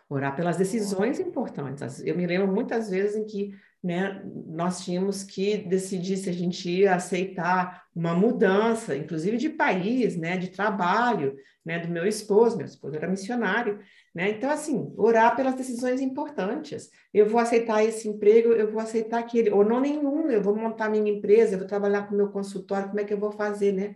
Orar 0.10 0.36
pelas 0.36 0.58
decisões 0.58 1.22
importantes. 1.22 2.02
Eu 2.06 2.18
me 2.18 2.28
lembro 2.28 2.50
muitas 2.50 2.90
vezes 2.90 3.16
em 3.16 3.26
que 3.26 3.58
né, 3.84 4.22
nós 4.46 4.84
tínhamos 4.86 5.24
que 5.24 5.58
decidir 5.58 6.18
se 6.18 6.30
a 6.30 6.34
gente 6.34 6.70
ia 6.70 6.96
aceitar 6.96 7.84
uma 7.96 8.14
mudança, 8.14 8.96
inclusive 8.96 9.38
de 9.38 9.50
país, 9.50 10.16
né, 10.16 10.38
de 10.38 10.50
trabalho, 10.50 11.36
né, 11.66 11.80
do 11.80 11.88
meu 11.88 12.06
esposo, 12.06 12.58
meu 12.58 12.66
esposo 12.66 12.96
era 12.96 13.08
missionário, 13.08 13.80
né? 14.14 14.32
Então, 14.32 14.50
assim, 14.50 14.94
orar 14.98 15.36
pelas 15.36 15.56
decisões 15.56 16.02
importantes. 16.02 16.90
Eu 17.14 17.28
vou 17.28 17.40
aceitar 17.40 17.84
esse 17.84 18.08
emprego, 18.08 18.52
eu 18.52 18.72
vou 18.72 18.82
aceitar 18.82 19.20
aquele, 19.20 19.50
ou 19.50 19.64
não 19.64 19.80
nenhum, 19.80 20.30
eu 20.30 20.42
vou 20.42 20.56
montar 20.56 20.90
minha 20.90 21.12
empresa, 21.12 21.54
eu 21.54 21.60
vou 21.60 21.68
trabalhar 21.68 22.08
com 22.08 22.16
meu 22.16 22.30
consultório, 22.30 22.90
como 22.90 23.00
é 23.00 23.04
que 23.04 23.14
eu 23.14 23.20
vou 23.20 23.32
fazer, 23.32 23.72
né? 23.72 23.96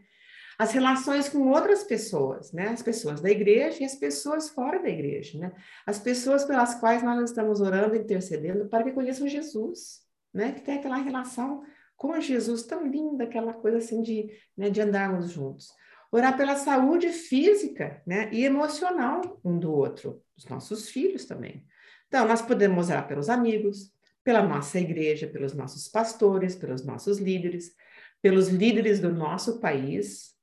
As 0.58 0.72
relações 0.72 1.28
com 1.28 1.50
outras 1.50 1.84
pessoas, 1.84 2.52
né? 2.52 2.70
As 2.70 2.82
pessoas 2.82 3.22
da 3.22 3.30
igreja 3.30 3.82
e 3.82 3.86
as 3.86 3.96
pessoas 3.96 4.50
fora 4.50 4.82
da 4.82 4.90
igreja, 4.90 5.38
né? 5.38 5.52
As 5.86 6.00
pessoas 6.00 6.46
pelas 6.46 6.76
quais 6.76 7.04
nós 7.04 7.30
estamos 7.30 7.62
orando, 7.62 7.96
intercedendo 7.96 8.68
para 8.68 8.84
que 8.84 8.92
conheçam 8.92 9.28
Jesus, 9.28 10.02
né? 10.34 10.52
Que 10.54 10.62
tem 10.62 10.78
aquela 10.78 10.98
relação 10.98 11.64
com 11.98 12.20
Jesus 12.20 12.64
tão 12.64 12.86
linda, 12.88 13.24
aquela 13.24 13.54
coisa 13.54 13.78
assim 13.78 14.02
de, 14.02 14.30
né, 14.58 14.70
de 14.70 14.82
andarmos 14.82 15.32
juntos. 15.32 15.70
Orar 16.12 16.38
pela 16.38 16.56
saúde 16.56 17.10
física, 17.10 18.02
né? 18.06 18.30
E 18.32 18.46
emocional 18.46 19.40
um 19.44 19.58
do 19.58 19.74
outro, 19.74 20.22
dos 20.36 20.46
nossos 20.46 20.90
filhos 20.90 21.26
também. 21.26 21.66
Então, 22.08 22.28
nós 22.28 22.42
podemos 22.42 22.90
orar 22.90 23.08
pelos 23.08 23.30
amigos, 23.30 23.92
pela 24.24 24.42
nossa 24.42 24.80
igreja, 24.80 25.28
pelos 25.28 25.54
nossos 25.54 25.88
pastores, 25.88 26.56
pelos 26.56 26.86
nossos 26.86 27.18
líderes, 27.18 27.74
pelos 28.22 28.48
líderes 28.48 29.00
do 29.00 29.14
nosso 29.14 29.60
país, 29.60 30.35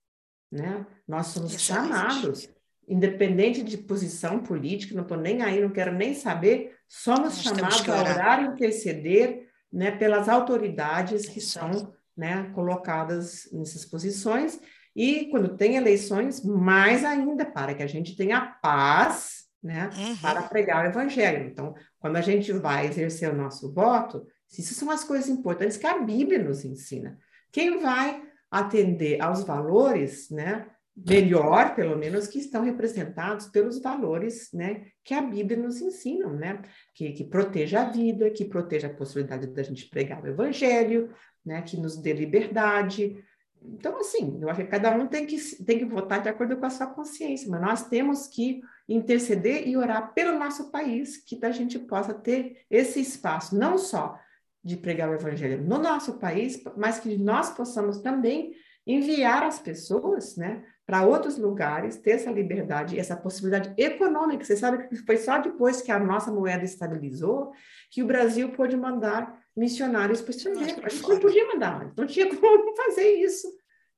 né? 0.53 0.87
Nós 1.09 1.29
somos 1.29 1.59
chamados, 1.59 2.51
independente 2.87 3.63
de 3.63 3.79
posição 3.79 4.41
política, 4.41 4.95
não 4.95 5.03
estou 5.03 5.17
nem 5.17 5.41
aí, 5.41 5.61
não 5.63 5.71
quero 5.71 5.93
nem 5.93 6.13
saber, 6.13 6.77
somos 6.87 7.23
Nós 7.23 7.43
chamados 7.43 7.89
a 7.89 8.01
orar 8.01 8.43
e 8.43 8.49
interceder 8.49 9.49
né, 9.73 9.91
pelas 9.91 10.29
autoridades 10.29 11.27
que 11.27 11.41
são 11.41 11.95
né, 12.15 12.51
colocadas 12.55 13.49
nessas 13.51 13.87
posições, 13.87 14.61
e 14.95 15.27
quando 15.31 15.57
tem 15.57 15.77
eleições, 15.77 16.45
mais 16.45 17.03
ainda, 17.03 17.47
para 17.47 17.73
que 17.73 17.83
a 17.83 17.87
gente 17.87 18.15
tenha 18.15 18.43
paz 18.63 19.47
né, 19.63 19.89
uhum. 19.97 20.17
para 20.19 20.43
pregar 20.43 20.85
o 20.85 20.89
evangelho. 20.89 21.47
Então, 21.47 21.75
quando 21.99 22.17
a 22.17 22.21
gente 22.21 22.53
vai 22.53 22.87
exercer 22.87 23.33
o 23.33 23.37
nosso 23.37 23.73
voto, 23.73 24.27
isso 24.51 24.75
são 24.75 24.91
as 24.91 25.03
coisas 25.03 25.31
importantes 25.31 25.79
que 25.79 25.87
a 25.87 25.99
Bíblia 25.99 26.43
nos 26.43 26.63
ensina. 26.63 27.19
Quem 27.51 27.81
vai 27.81 28.23
atender 28.53 29.19
aos 29.19 29.43
valores, 29.45 30.29
né, 30.29 30.67
melhor, 30.95 31.75
pelo 31.75 31.97
menos, 31.97 32.29
que 32.29 32.39
estão 32.39 32.63
representados 32.63 33.47
pelos 33.47 33.81
valores, 33.81 34.51
né, 34.53 34.89
que 35.03 35.15
a 35.15 35.23
Bíblia 35.23 35.59
nos 35.59 35.81
ensina, 35.81 36.29
né, 36.29 36.61
que, 36.95 37.13
que 37.13 37.25
proteja 37.25 37.81
a 37.81 37.91
vida, 37.91 38.31
que 38.31 38.45
proteja 38.45 38.89
a 38.89 38.95
possibilidade 38.95 39.47
da 39.47 39.63
gente 39.63 39.89
pregar 39.89 40.23
o 40.23 40.27
Evangelho, 40.27 41.11
né, 41.45 41.63
que 41.63 41.79
nos 41.79 41.97
dê 41.97 42.13
liberdade. 42.13 43.25
Então, 43.63 43.99
assim, 43.99 44.39
eu 44.43 44.51
acho 44.51 44.61
que 44.61 44.67
cada 44.67 44.95
um 44.95 45.07
tem 45.07 45.25
que, 45.25 45.39
tem 45.65 45.79
que 45.79 45.87
votar 45.87 46.21
de 46.21 46.29
acordo 46.29 46.59
com 46.59 46.67
a 46.67 46.71
sua 46.71 46.89
consciência, 46.89 47.49
mas 47.49 47.63
nós 47.63 47.89
temos 47.89 48.27
que 48.27 48.61
interceder 48.87 49.67
e 49.67 49.79
orar 49.79 50.13
pelo 50.13 50.39
nosso 50.39 50.71
país, 50.71 51.17
que 51.17 51.43
a 51.43 51.51
gente 51.51 51.79
possa 51.79 52.13
ter 52.13 52.67
esse 52.69 53.01
espaço, 53.01 53.57
não 53.57 53.79
só 53.79 54.19
de 54.65 54.77
pregar 54.77 55.11
o 55.11 55.15
evangelho 55.15 55.63
no 55.63 55.79
nosso 55.79 56.15
país, 56.19 56.63
mas 56.77 56.99
que 57.01 57.17
nós 57.17 57.51
possamos 57.51 58.01
também 58.01 58.53
enviar 58.87 59.43
as 59.43 59.59
pessoas, 59.59 60.37
né, 60.37 60.65
para 60.85 61.05
outros 61.05 61.39
lugares, 61.39 61.97
ter 61.97 62.13
essa 62.13 62.31
liberdade, 62.31 62.99
essa 62.99 63.17
possibilidade 63.17 63.73
econômica. 63.77 64.45
Você 64.45 64.57
sabe 64.57 64.89
que 64.89 64.97
foi 64.97 65.17
só 65.17 65.39
depois 65.39 65.81
que 65.81 65.93
a 65.93 65.99
nossa 65.99 66.31
moeda 66.33 66.65
estabilizou 66.65 67.53
que 67.91 68.03
o 68.03 68.07
Brasil 68.07 68.51
pôde 68.51 68.77
mandar 68.77 69.41
missionários 69.57 70.21
para 70.21 70.33
o 70.33 70.35
estrangeiro. 70.35 70.85
A 70.85 70.89
gente 70.89 71.09
não 71.09 71.19
podia 71.19 71.47
mandar, 71.47 71.93
não 71.97 72.07
tinha 72.07 72.29
como 72.35 72.77
fazer 72.77 73.09
isso, 73.15 73.49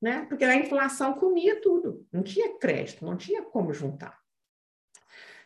né? 0.01 0.25
Porque 0.29 0.45
a 0.45 0.55
inflação 0.55 1.13
comia 1.13 1.59
tudo, 1.61 2.05
não 2.11 2.21
tinha 2.21 2.57
crédito, 2.59 3.03
não 3.03 3.17
tinha 3.17 3.41
como 3.41 3.73
juntar. 3.73 4.24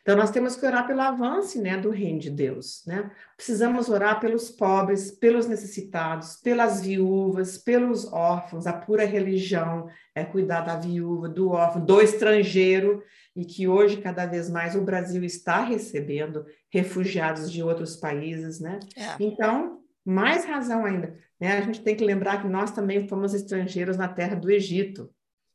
Então, 0.01 0.15
nós 0.15 0.31
temos 0.31 0.55
que 0.55 0.65
orar 0.65 0.87
pelo 0.87 1.01
avanço 1.01 1.61
né, 1.61 1.77
do 1.77 1.89
reino 1.89 2.19
de 2.19 2.29
Deus. 2.29 2.83
Né? 2.87 3.11
Precisamos 3.35 3.89
orar 3.89 4.19
pelos 4.19 4.49
pobres, 4.49 5.11
pelos 5.11 5.47
necessitados, 5.47 6.37
pelas 6.37 6.81
viúvas, 6.81 7.57
pelos 7.57 8.11
órfãos. 8.11 8.65
A 8.65 8.73
pura 8.73 9.05
religião 9.05 9.87
é 10.15 10.23
cuidar 10.23 10.61
da 10.61 10.75
viúva, 10.75 11.27
do 11.29 11.51
órfão, 11.51 11.83
do 11.83 12.01
estrangeiro, 12.01 13.03
e 13.35 13.45
que 13.45 13.67
hoje, 13.67 13.97
cada 13.97 14.25
vez 14.25 14.49
mais, 14.49 14.75
o 14.75 14.81
Brasil 14.81 15.23
está 15.23 15.61
recebendo 15.63 16.45
refugiados 16.71 17.51
de 17.51 17.61
outros 17.61 17.95
países. 17.95 18.59
Né? 18.59 18.79
É. 18.95 19.15
Então, 19.19 19.79
mais 20.05 20.45
razão 20.45 20.85
ainda. 20.85 21.15
Né? 21.39 21.57
A 21.57 21.61
gente 21.61 21.81
tem 21.81 21.95
que 21.95 22.03
lembrar 22.03 22.41
que 22.41 22.47
nós 22.47 22.71
também 22.71 23.07
fomos 23.07 23.33
estrangeiros 23.33 23.95
na 23.95 24.07
terra 24.07 24.35
do 24.35 24.49
Egito. 24.49 25.09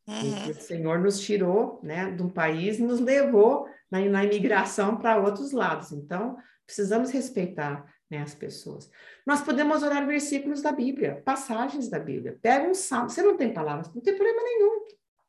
Uhum. 0.06 0.48
E 0.48 0.50
o 0.50 0.54
Senhor 0.54 1.00
nos 1.00 1.18
tirou 1.20 1.80
né, 1.82 2.10
de 2.10 2.22
um 2.22 2.28
país 2.28 2.78
e 2.78 2.82
nos 2.82 3.00
levou 3.00 3.66
na, 3.94 4.00
na 4.00 4.24
imigração 4.24 4.96
para 4.96 5.18
outros 5.18 5.52
lados. 5.52 5.92
Então, 5.92 6.36
precisamos 6.66 7.10
respeitar 7.10 7.86
né, 8.10 8.18
as 8.18 8.34
pessoas. 8.34 8.90
Nós 9.24 9.40
podemos 9.40 9.82
orar 9.82 10.06
versículos 10.06 10.60
da 10.62 10.72
Bíblia, 10.72 11.22
passagens 11.24 11.88
da 11.88 11.98
Bíblia. 11.98 12.38
Pega 12.42 12.68
um 12.68 12.74
salmo. 12.74 13.08
Você 13.08 13.22
não 13.22 13.36
tem 13.36 13.52
palavras, 13.52 13.92
não 13.94 14.02
tem 14.02 14.14
problema 14.16 14.42
nenhum. 14.42 14.84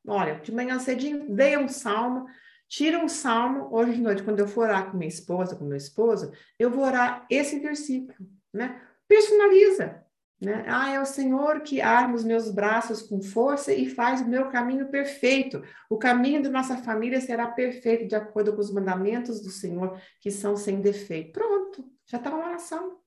Olha, 0.08 0.36
de 0.40 0.52
manhã 0.52 0.80
cedinho, 0.80 1.34
leia 1.34 1.60
um 1.60 1.68
salmo, 1.68 2.26
tira 2.68 2.98
um 2.98 3.08
salmo. 3.08 3.70
Hoje 3.72 3.94
de 3.94 4.02
noite, 4.02 4.24
quando 4.24 4.40
eu 4.40 4.48
for 4.48 4.62
orar 4.66 4.90
com 4.90 4.98
minha 4.98 5.10
esposa, 5.10 5.56
com 5.56 5.66
meu 5.66 5.78
esposo, 5.78 6.32
eu 6.58 6.70
vou 6.70 6.84
orar 6.84 7.26
esse 7.30 7.60
versículo, 7.60 8.28
né? 8.54 8.82
Personaliza. 9.08 10.04
Né? 10.42 10.66
Ah, 10.68 10.92
é 10.92 11.00
o 11.00 11.06
Senhor 11.06 11.62
que 11.62 11.80
arma 11.80 12.16
os 12.16 12.24
meus 12.24 12.52
braços 12.52 13.02
com 13.02 13.22
força 13.22 13.74
e 13.74 13.90
faz 13.90 14.22
o 14.22 14.28
meu 14.28 14.50
caminho 14.50 14.90
perfeito. 14.90 15.64
O 15.90 15.98
caminho 15.98 16.44
da 16.44 16.50
nossa 16.50 16.78
família 16.78 17.22
será 17.22 17.48
perfeito, 17.48 18.08
de 18.08 18.16
acordo 18.16 18.54
com 18.54 18.60
os 18.60 18.72
mandamentos 18.72 19.42
do 19.42 19.50
Senhor, 19.50 20.00
que 20.20 20.30
são 20.30 20.58
sem 20.58 20.82
defeito. 20.82 21.32
Pronto, 21.32 21.90
já 22.06 22.18
está 22.18 22.30
uma 22.30 22.46
oração. 22.48 23.00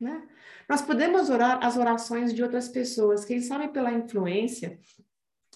Né? 0.00 0.26
Nós 0.68 0.82
podemos 0.82 1.30
orar 1.30 1.64
as 1.64 1.76
orações 1.76 2.34
de 2.34 2.42
outras 2.42 2.68
pessoas, 2.68 3.24
quem 3.24 3.40
sabe 3.40 3.68
pela 3.68 3.92
influência 3.92 4.80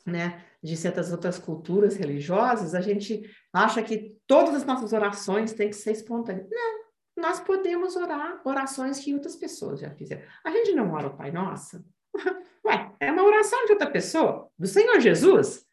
né, 0.06 0.45
de 0.62 0.76
certas 0.76 1.11
outras 1.11 1.38
culturas 1.38 1.97
religiosas, 1.97 2.75
a 2.75 2.80
gente 2.80 3.28
acha 3.52 3.83
que 3.83 4.16
todas 4.26 4.54
as 4.54 4.64
nossas 4.64 4.92
orações 4.92 5.52
têm 5.52 5.71
que 5.71 5.76
ser 5.76 5.90
espontâneas. 5.92 6.49
Não, 6.49 6.85
nós 7.16 7.40
podemos 7.40 7.96
orar 7.96 8.40
orações 8.44 8.99
que 8.99 9.14
outras 9.14 9.35
pessoas 9.35 9.80
já 9.80 9.90
fizeram. 9.90 10.23
A 10.44 10.50
gente 10.50 10.73
não 10.75 10.92
ora 10.92 11.08
o 11.08 11.16
Pai 11.16 11.30
Nosso? 11.30 11.82
Ué, 12.64 12.92
é 13.00 13.11
uma 13.11 13.25
oração 13.25 13.64
de 13.64 13.73
outra 13.73 13.90
pessoa, 13.90 14.50
do 14.58 14.66
Senhor 14.66 15.00
Jesus, 15.00 15.64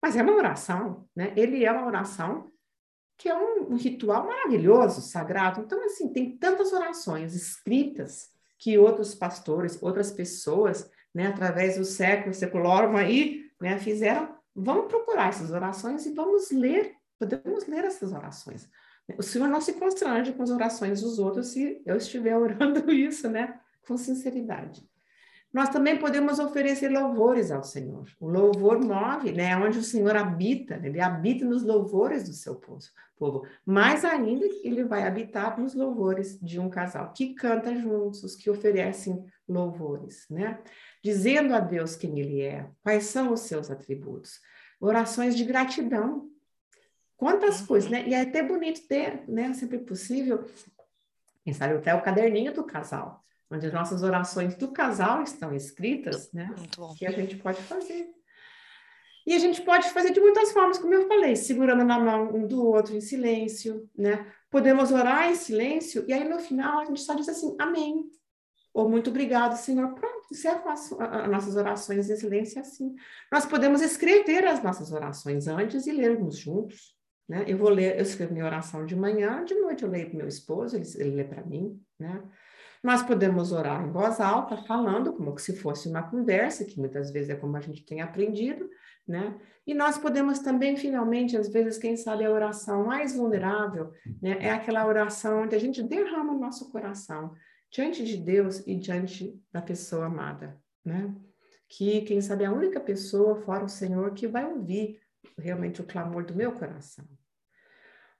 mas 0.00 0.16
é 0.16 0.22
uma 0.22 0.34
oração, 0.34 1.08
né? 1.14 1.32
Ele 1.36 1.64
é 1.64 1.72
uma 1.72 1.86
oração 1.86 2.52
que 3.16 3.28
é 3.28 3.36
um, 3.36 3.72
um 3.72 3.76
ritual 3.76 4.26
maravilhoso, 4.26 5.00
sagrado. 5.00 5.60
Então, 5.60 5.84
assim, 5.84 6.12
tem 6.12 6.36
tantas 6.36 6.72
orações 6.72 7.34
escritas 7.34 8.30
que 8.58 8.78
outros 8.78 9.14
pastores, 9.14 9.80
outras 9.80 10.10
pessoas, 10.10 10.90
né, 11.14 11.28
através 11.28 11.76
do 11.76 11.84
século, 11.84 12.34
secularum 12.34 12.96
aí, 12.96 13.50
né, 13.60 13.78
fizeram. 13.78 14.36
Vamos 14.54 14.86
procurar 14.86 15.28
essas 15.28 15.50
orações 15.50 16.04
e 16.06 16.12
vamos 16.14 16.50
ler, 16.50 16.94
podemos 17.18 17.66
ler 17.66 17.84
essas 17.84 18.12
orações. 18.12 18.68
O 19.18 19.22
Senhor 19.22 19.48
não 19.48 19.60
se 19.60 19.74
constrange 19.74 20.32
com 20.32 20.42
as 20.42 20.50
orações 20.50 21.00
dos 21.00 21.18
outros 21.18 21.48
se 21.48 21.82
eu 21.84 21.96
estiver 21.96 22.36
orando 22.38 22.90
isso, 22.90 23.28
né? 23.28 23.58
Com 23.86 23.96
sinceridade. 23.96 24.88
Nós 25.52 25.68
também 25.68 25.98
podemos 25.98 26.38
oferecer 26.38 26.88
louvores 26.88 27.50
ao 27.50 27.62
Senhor. 27.62 28.08
O 28.18 28.26
louvor 28.26 28.80
move, 28.80 29.32
né? 29.32 29.54
Onde 29.56 29.78
o 29.78 29.82
Senhor 29.82 30.16
habita, 30.16 30.80
ele 30.82 30.98
habita 30.98 31.44
nos 31.44 31.62
louvores 31.62 32.24
do 32.26 32.32
seu 32.32 32.54
povo. 32.54 33.46
Mais 33.64 34.04
ainda, 34.04 34.46
ele 34.64 34.82
vai 34.82 35.06
habitar 35.06 35.60
nos 35.60 35.74
louvores 35.74 36.40
de 36.40 36.58
um 36.58 36.70
casal 36.70 37.12
que 37.12 37.34
canta 37.34 37.74
juntos, 37.74 38.34
que 38.34 38.50
oferecem 38.50 39.24
louvores, 39.46 40.26
né? 40.30 40.58
Dizendo 41.04 41.54
a 41.54 41.60
Deus 41.60 41.94
quem 41.94 42.18
ele 42.18 42.40
é, 42.40 42.68
quais 42.82 43.04
são 43.04 43.32
os 43.32 43.40
seus 43.40 43.70
atributos. 43.70 44.40
Orações 44.80 45.36
de 45.36 45.44
gratidão. 45.44 46.28
Quantas 47.22 47.60
uhum. 47.60 47.66
coisas, 47.66 47.88
né? 47.88 48.04
E 48.08 48.14
é 48.14 48.22
até 48.22 48.42
bonito 48.42 48.88
ter, 48.88 49.22
né? 49.28 49.54
Sempre 49.54 49.78
possível, 49.78 50.44
quem 51.44 51.52
sabe 51.52 51.74
até 51.74 51.94
o 51.94 52.02
caderninho 52.02 52.52
do 52.52 52.64
casal 52.64 53.22
onde 53.48 53.66
as 53.66 53.72
nossas 53.72 54.02
orações 54.02 54.54
do 54.54 54.72
casal 54.72 55.22
estão 55.22 55.54
escritas, 55.54 56.32
né? 56.32 56.54
Que 56.96 57.06
a 57.06 57.10
gente 57.10 57.36
pode 57.36 57.60
fazer. 57.62 58.10
E 59.26 59.34
a 59.34 59.38
gente 59.38 59.60
pode 59.60 59.90
fazer 59.90 60.10
de 60.10 60.20
muitas 60.20 60.50
formas, 60.52 60.78
como 60.78 60.94
eu 60.94 61.06
falei, 61.06 61.36
segurando 61.36 61.84
na 61.84 61.98
mão 61.98 62.34
um 62.34 62.46
do 62.46 62.66
outro 62.66 62.96
em 62.96 63.00
silêncio, 63.00 63.88
né? 63.96 64.26
Podemos 64.50 64.90
orar 64.90 65.30
em 65.30 65.34
silêncio 65.34 66.04
e 66.08 66.12
aí 66.12 66.26
no 66.26 66.40
final 66.40 66.80
a 66.80 66.84
gente 66.86 67.02
só 67.02 67.14
diz 67.14 67.28
assim, 67.28 67.54
amém. 67.58 68.10
Ou 68.74 68.88
muito 68.88 69.10
obrigado, 69.10 69.54
Senhor. 69.56 69.94
Pronto, 69.94 70.28
encerro 70.32 70.66
as, 70.70 70.90
as 70.92 71.30
nossas 71.30 71.56
orações 71.56 72.08
em 72.08 72.16
silêncio 72.16 72.58
assim. 72.58 72.94
Nós 73.30 73.44
podemos 73.44 73.82
escrever 73.82 74.46
as 74.46 74.62
nossas 74.62 74.90
orações 74.92 75.46
antes 75.46 75.86
e 75.86 75.92
lermos 75.92 76.38
juntos. 76.38 76.91
Né? 77.28 77.44
Eu 77.46 77.56
vou 77.56 77.68
ler, 77.68 77.96
eu 77.96 78.02
escrevo 78.02 78.32
minha 78.32 78.44
oração 78.44 78.84
de 78.84 78.96
manhã, 78.96 79.44
de 79.44 79.54
noite 79.54 79.82
eu 79.82 79.90
leio 79.90 80.08
para 80.08 80.18
meu 80.18 80.28
esposo, 80.28 80.76
ele, 80.76 80.86
ele 80.96 81.16
lê 81.16 81.24
para 81.24 81.44
mim, 81.44 81.80
né? 81.98 82.22
Nós 82.82 83.00
podemos 83.00 83.52
orar 83.52 83.86
em 83.86 83.92
voz 83.92 84.18
alta, 84.18 84.56
falando 84.56 85.12
como 85.12 85.38
se 85.38 85.54
fosse 85.56 85.88
uma 85.88 86.02
conversa, 86.02 86.64
que 86.64 86.80
muitas 86.80 87.12
vezes 87.12 87.30
é 87.30 87.36
como 87.36 87.56
a 87.56 87.60
gente 87.60 87.86
tem 87.86 88.00
aprendido, 88.00 88.68
né? 89.06 89.38
E 89.64 89.72
nós 89.72 89.96
podemos 89.96 90.40
também, 90.40 90.76
finalmente, 90.76 91.36
às 91.36 91.48
vezes, 91.48 91.78
quem 91.78 91.96
sabe 91.96 92.24
a 92.24 92.30
oração 92.30 92.84
mais 92.86 93.14
vulnerável, 93.14 93.92
né? 94.20 94.36
É 94.40 94.50
aquela 94.50 94.84
oração 94.84 95.44
onde 95.44 95.54
a 95.54 95.60
gente 95.60 95.80
derrama 95.80 96.32
o 96.32 96.38
nosso 96.40 96.72
coração 96.72 97.32
diante 97.70 98.04
de 98.04 98.16
Deus 98.16 98.66
e 98.66 98.74
diante 98.74 99.40
da 99.52 99.62
pessoa 99.62 100.06
amada, 100.06 100.60
né? 100.84 101.14
Que, 101.68 102.00
quem 102.02 102.20
sabe, 102.20 102.42
é 102.42 102.48
a 102.48 102.52
única 102.52 102.80
pessoa, 102.80 103.36
fora 103.36 103.64
o 103.64 103.68
Senhor, 103.68 104.12
que 104.12 104.26
vai 104.26 104.44
ouvir 104.44 105.00
realmente 105.38 105.80
o 105.80 105.86
clamor 105.86 106.24
do 106.24 106.34
meu 106.34 106.52
coração. 106.52 107.06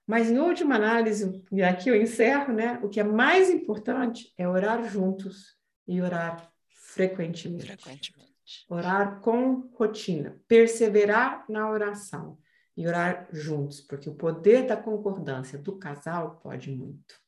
Mas, 0.05 0.29
em 0.29 0.37
última 0.37 0.75
análise, 0.75 1.43
e 1.51 1.63
aqui 1.63 1.89
eu 1.89 1.95
encerro, 1.95 2.53
né? 2.53 2.79
O 2.83 2.89
que 2.89 2.99
é 2.99 3.03
mais 3.03 3.49
importante 3.49 4.33
é 4.37 4.47
orar 4.47 4.83
juntos 4.83 5.57
e 5.87 6.01
orar 6.01 6.51
frequentemente. 6.67 7.65
frequentemente. 7.65 8.33
Orar 8.69 9.21
com 9.21 9.69
rotina, 9.73 10.41
perseverar 10.47 11.45
na 11.49 11.69
oração 11.69 12.37
e 12.75 12.85
orar 12.85 13.29
juntos, 13.31 13.79
porque 13.79 14.09
o 14.09 14.15
poder 14.15 14.67
da 14.67 14.75
concordância 14.75 15.57
do 15.57 15.77
casal 15.77 16.39
pode 16.41 16.71
muito. 16.71 17.21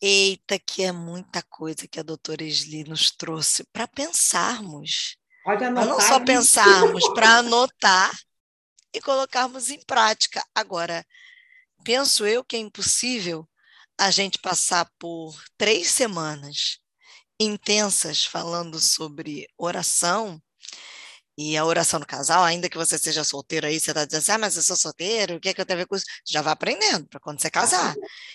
Eita, 0.00 0.58
que 0.58 0.82
é 0.82 0.92
muita 0.92 1.42
coisa 1.42 1.88
que 1.88 1.98
a 1.98 2.02
doutora 2.02 2.44
Esli 2.44 2.84
nos 2.84 3.10
trouxe 3.10 3.64
para 3.72 3.88
pensarmos. 3.88 5.16
Pode 5.44 5.62
anotar. 5.62 5.86
Não 5.86 6.00
só 6.00 6.20
pensarmos, 6.20 7.06
para 7.12 7.38
anotar 7.38 8.10
e 8.94 9.00
colocarmos 9.00 9.70
em 9.70 9.80
prática. 9.84 10.42
Agora, 10.54 11.04
penso 11.84 12.26
eu 12.26 12.42
que 12.42 12.56
é 12.56 12.58
impossível 12.58 13.46
a 13.98 14.10
gente 14.10 14.38
passar 14.38 14.90
por 14.98 15.36
três 15.56 15.88
semanas 15.90 16.78
intensas 17.38 18.24
falando 18.24 18.80
sobre 18.80 19.46
oração 19.58 20.40
e 21.36 21.56
a 21.56 21.64
oração 21.64 21.98
no 21.98 22.06
casal, 22.06 22.44
ainda 22.44 22.68
que 22.68 22.76
você 22.76 22.96
seja 22.96 23.24
solteiro 23.24 23.66
aí, 23.66 23.80
você 23.80 23.90
está 23.90 24.04
dizendo 24.04 24.20
assim, 24.20 24.32
ah, 24.32 24.38
mas 24.38 24.56
eu 24.56 24.62
sou 24.62 24.76
solteiro, 24.76 25.34
o 25.34 25.40
que 25.40 25.48
é 25.48 25.54
que 25.54 25.60
eu 25.60 25.66
tenho 25.66 25.78
a 25.78 25.82
ver 25.82 25.86
com 25.86 25.96
isso? 25.96 26.04
Já 26.24 26.42
vai 26.42 26.52
aprendendo 26.52 27.08
para 27.08 27.18
quando 27.18 27.40
você 27.40 27.50
casar. 27.50 27.92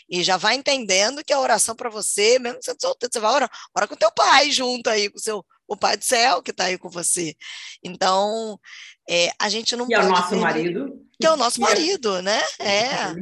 E 0.09 0.21
já 0.21 0.35
vai 0.35 0.55
entendendo 0.55 1.23
que 1.23 1.31
a 1.31 1.39
oração 1.39 1.75
para 1.75 1.89
você, 1.89 2.37
mesmo 2.39 2.59
sendo 2.61 2.81
solteiro, 2.81 3.11
você 3.13 3.19
vai 3.21 3.31
orar, 3.31 3.49
ora 3.73 3.87
com 3.87 3.95
teu 3.95 4.11
pai 4.11 4.51
junto 4.51 4.89
aí, 4.89 5.09
com 5.09 5.17
seu 5.17 5.45
o 5.69 5.77
Pai 5.77 5.95
do 5.95 6.03
Céu 6.03 6.41
que 6.41 6.51
está 6.51 6.65
aí 6.65 6.77
com 6.77 6.89
você. 6.89 7.35
Então, 7.83 8.59
é, 9.07 9.31
a 9.39 9.47
gente 9.47 9.75
não 9.75 9.87
que 9.87 9.95
pode... 9.95 10.07
é 10.07 10.09
o 10.09 10.11
nosso 10.11 10.35
marido. 10.35 11.05
Que 11.19 11.27
é 11.27 11.31
o 11.31 11.37
nosso 11.37 11.61
marido, 11.61 12.21
né? 12.21 12.39
É. 12.59 13.13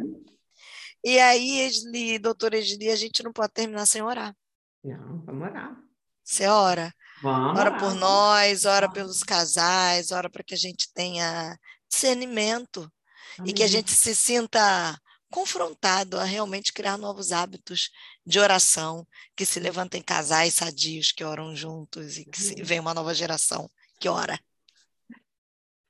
E 1.03 1.19
aí, 1.19 1.59
Esli, 1.61 2.17
doutora 2.17 2.57
Esli, 2.57 2.89
a 2.89 2.95
gente 2.95 3.21
não 3.21 3.31
pode 3.31 3.53
terminar 3.53 3.85
sem 3.85 4.01
orar. 4.01 4.35
Não, 4.83 5.21
vamos 5.25 5.47
orar. 5.47 5.77
Você 6.23 6.47
ora? 6.47 6.93
Vamos 7.21 7.59
ora 7.59 7.77
por 7.77 7.93
nós, 7.95 8.65
ora 8.65 8.89
pelos 8.89 9.23
casais, 9.23 10.11
ora 10.11 10.29
para 10.29 10.43
que 10.43 10.53
a 10.53 10.57
gente 10.57 10.91
tenha 10.93 11.57
discernimento 11.89 12.91
Amém. 13.39 13.51
e 13.51 13.53
que 13.53 13.63
a 13.63 13.67
gente 13.67 13.91
se 13.91 14.15
sinta 14.15 14.99
confrontado 15.29 16.17
a 16.17 16.23
realmente 16.23 16.73
criar 16.73 16.97
novos 16.97 17.31
hábitos 17.31 17.91
de 18.25 18.39
oração, 18.39 19.05
que 19.35 19.45
se 19.45 19.59
levantem 19.59 20.01
casais 20.01 20.55
sadios 20.55 21.11
que 21.11 21.23
oram 21.23 21.55
juntos 21.55 22.17
e 22.17 22.25
que 22.25 22.41
se, 22.41 22.61
vem 22.63 22.79
uma 22.79 22.93
nova 22.93 23.13
geração 23.13 23.69
que 23.99 24.07
ora. 24.07 24.39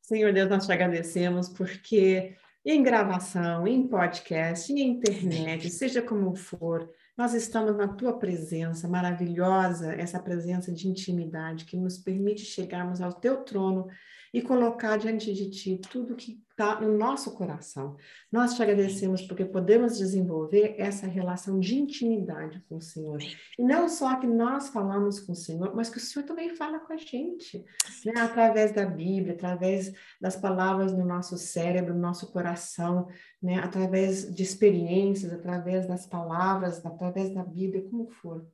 Senhor 0.01 0.33
Deus, 0.33 0.49
nós 0.49 0.65
te 0.65 0.71
agradecemos 0.71 1.49
porque 1.49 2.35
em 2.65 2.83
gravação, 2.83 3.67
em 3.67 3.87
podcast, 3.87 4.71
em 4.71 4.79
internet, 4.81 5.69
seja 5.69 6.01
como 6.01 6.35
for, 6.35 6.89
nós 7.17 7.33
estamos 7.33 7.75
na 7.75 7.87
tua 7.87 8.17
presença 8.17 8.87
maravilhosa, 8.87 9.93
essa 9.93 10.19
presença 10.19 10.71
de 10.71 10.87
intimidade 10.87 11.65
que 11.65 11.75
nos 11.75 11.97
permite 11.97 12.45
chegarmos 12.45 13.01
ao 13.01 13.13
teu 13.13 13.43
trono 13.43 13.87
e 14.33 14.41
colocar 14.41 14.97
diante 14.97 15.33
de 15.33 15.49
ti 15.49 15.81
tudo 15.91 16.15
que 16.15 16.41
está 16.57 16.81
no 16.81 16.97
nosso 16.97 17.35
coração. 17.35 17.95
Nós 18.31 18.55
te 18.55 18.63
agradecemos 18.63 19.21
porque 19.21 19.45
podemos 19.45 19.95
desenvolver 19.95 20.73
essa 20.79 21.05
relação 21.05 21.59
de 21.59 21.75
intimidade 21.75 22.65
com 22.67 22.77
o 22.77 22.81
Senhor. 22.81 23.19
E 23.59 23.63
não 23.63 23.87
só 23.87 24.19
que 24.19 24.25
nós 24.25 24.69
falamos 24.69 25.19
com 25.19 25.33
o 25.33 25.35
Senhor, 25.35 25.75
mas 25.75 25.87
que 25.87 25.97
o 25.97 26.01
Senhor 26.01 26.25
também 26.25 26.55
fala 26.55 26.79
com 26.79 26.91
a 26.91 26.97
gente, 26.97 27.63
né? 28.03 28.19
através 28.19 28.71
da 28.71 28.87
Bíblia, 28.87 29.35
através 29.35 29.93
das 30.19 30.35
palavras 30.35 30.91
no 30.91 31.05
nosso 31.05 31.37
cérebro, 31.37 31.93
no 31.93 32.01
nosso 32.01 32.31
coração, 32.31 33.07
né? 33.39 33.59
através 33.59 34.33
de 34.33 34.41
experiências, 34.41 35.31
através 35.31 35.87
das 35.87 36.07
palavras, 36.07 36.83
através 36.83 37.31
da 37.35 37.43
Bíblia, 37.43 37.87
como 37.87 38.09
for. 38.09 38.47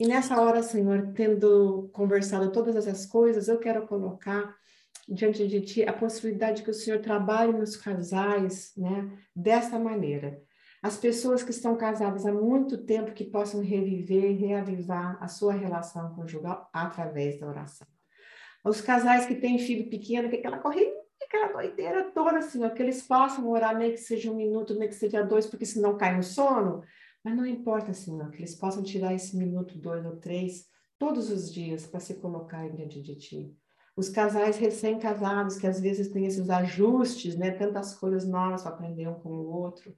E 0.00 0.06
nessa 0.06 0.40
hora, 0.40 0.62
Senhor, 0.62 1.12
tendo 1.14 1.90
conversado 1.92 2.50
todas 2.50 2.74
essas 2.74 3.04
coisas, 3.04 3.46
eu 3.46 3.58
quero 3.58 3.86
colocar 3.86 4.56
diante 5.12 5.46
de 5.46 5.60
Ti 5.60 5.82
a 5.82 5.92
possibilidade 5.92 6.62
que 6.62 6.70
o 6.70 6.74
Senhor 6.74 7.00
trabalhe 7.00 7.52
nos 7.52 7.76
casais, 7.76 8.72
né, 8.76 9.10
dessa 9.36 9.78
maneira. 9.78 10.40
As 10.82 10.96
pessoas 10.96 11.42
que 11.42 11.50
estão 11.50 11.76
casadas 11.76 12.26
há 12.26 12.32
muito 12.32 12.78
tempo 12.78 13.12
que 13.12 13.24
possam 13.24 13.60
reviver, 13.60 14.36
reavivar 14.36 15.16
a 15.22 15.28
sua 15.28 15.52
relação 15.52 16.14
conjugal 16.14 16.68
através 16.72 17.38
da 17.38 17.46
oração. 17.46 17.86
Os 18.64 18.80
casais 18.80 19.26
que 19.26 19.36
têm 19.36 19.58
filho 19.58 19.88
pequeno, 19.88 20.28
que 20.28 20.36
aquela 20.36 20.58
correria, 20.58 20.92
aquela 21.22 21.52
doideira 21.52 22.10
toda, 22.12 22.42
Senhor, 22.42 22.70
que 22.70 22.82
eles 22.82 23.02
possam 23.02 23.48
orar, 23.48 23.76
nem 23.76 23.92
que 23.92 23.98
seja 23.98 24.30
um 24.30 24.36
minuto, 24.36 24.74
nem 24.74 24.88
que 24.88 24.94
seja 24.94 25.22
dois, 25.22 25.46
porque 25.46 25.66
senão 25.66 25.96
cai 25.96 26.16
no 26.16 26.22
sono, 26.22 26.82
mas 27.22 27.36
não 27.36 27.46
importa, 27.46 27.92
Senhor, 27.92 28.30
que 28.30 28.38
eles 28.38 28.54
possam 28.54 28.82
tirar 28.82 29.14
esse 29.14 29.36
minuto, 29.36 29.78
dois 29.78 30.04
ou 30.04 30.16
três, 30.16 30.66
todos 30.98 31.30
os 31.30 31.52
dias, 31.52 31.86
para 31.86 32.00
se 32.00 32.14
colocarem 32.14 32.74
diante 32.74 33.00
de 33.00 33.16
Ti. 33.16 33.56
Os 33.94 34.08
casais 34.08 34.56
recém-casados, 34.56 35.58
que 35.58 35.66
às 35.66 35.80
vezes 35.80 36.08
têm 36.08 36.26
esses 36.26 36.48
ajustes, 36.48 37.36
né? 37.36 37.50
Tantas 37.50 37.94
coisas 37.94 38.26
novas 38.26 38.62
para 38.62 38.72
aprender 38.72 39.06
um 39.08 39.14
com 39.14 39.28
o 39.28 39.52
outro. 39.52 39.94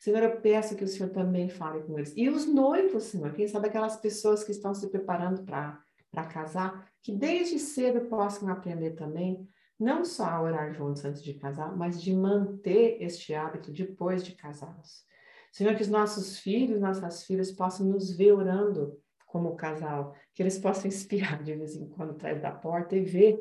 Senhor, 0.00 0.22
eu 0.22 0.40
peço 0.40 0.76
que 0.76 0.84
o 0.84 0.88
Senhor 0.88 1.10
também 1.10 1.48
fale 1.48 1.82
com 1.82 1.98
eles. 1.98 2.12
E 2.16 2.28
os 2.28 2.46
noivos, 2.46 3.04
Senhor, 3.04 3.32
quem 3.32 3.46
sabe 3.46 3.68
aquelas 3.68 3.96
pessoas 3.96 4.42
que 4.44 4.50
estão 4.50 4.74
se 4.74 4.90
preparando 4.90 5.44
para 5.44 6.24
casar, 6.32 6.90
que 7.02 7.12
desde 7.12 7.58
cedo 7.58 8.02
possam 8.08 8.48
aprender 8.48 8.92
também, 8.92 9.48
não 9.78 10.04
só 10.04 10.24
a 10.24 10.42
orar 10.42 10.72
juntos 10.72 11.04
antes 11.04 11.22
de 11.22 11.34
casar, 11.34 11.76
mas 11.76 12.00
de 12.00 12.14
manter 12.14 12.98
este 13.00 13.34
hábito 13.34 13.72
depois 13.72 14.24
de 14.24 14.34
casados. 14.34 15.04
Senhor, 15.52 15.74
que 15.74 15.82
os 15.82 15.88
nossos 15.88 16.38
filhos, 16.38 16.80
nossas 16.80 17.24
filhas 17.24 17.52
possam 17.52 17.86
nos 17.86 18.16
ver 18.16 18.32
orando 18.32 18.98
como 19.34 19.56
casal, 19.56 20.14
que 20.32 20.40
eles 20.40 20.56
possam 20.56 20.88
espiar 20.88 21.42
de 21.42 21.56
vez 21.56 21.74
em 21.74 21.88
quando 21.88 22.12
atrás 22.12 22.40
da 22.40 22.52
porta 22.52 22.94
e 22.94 23.02
ver 23.02 23.36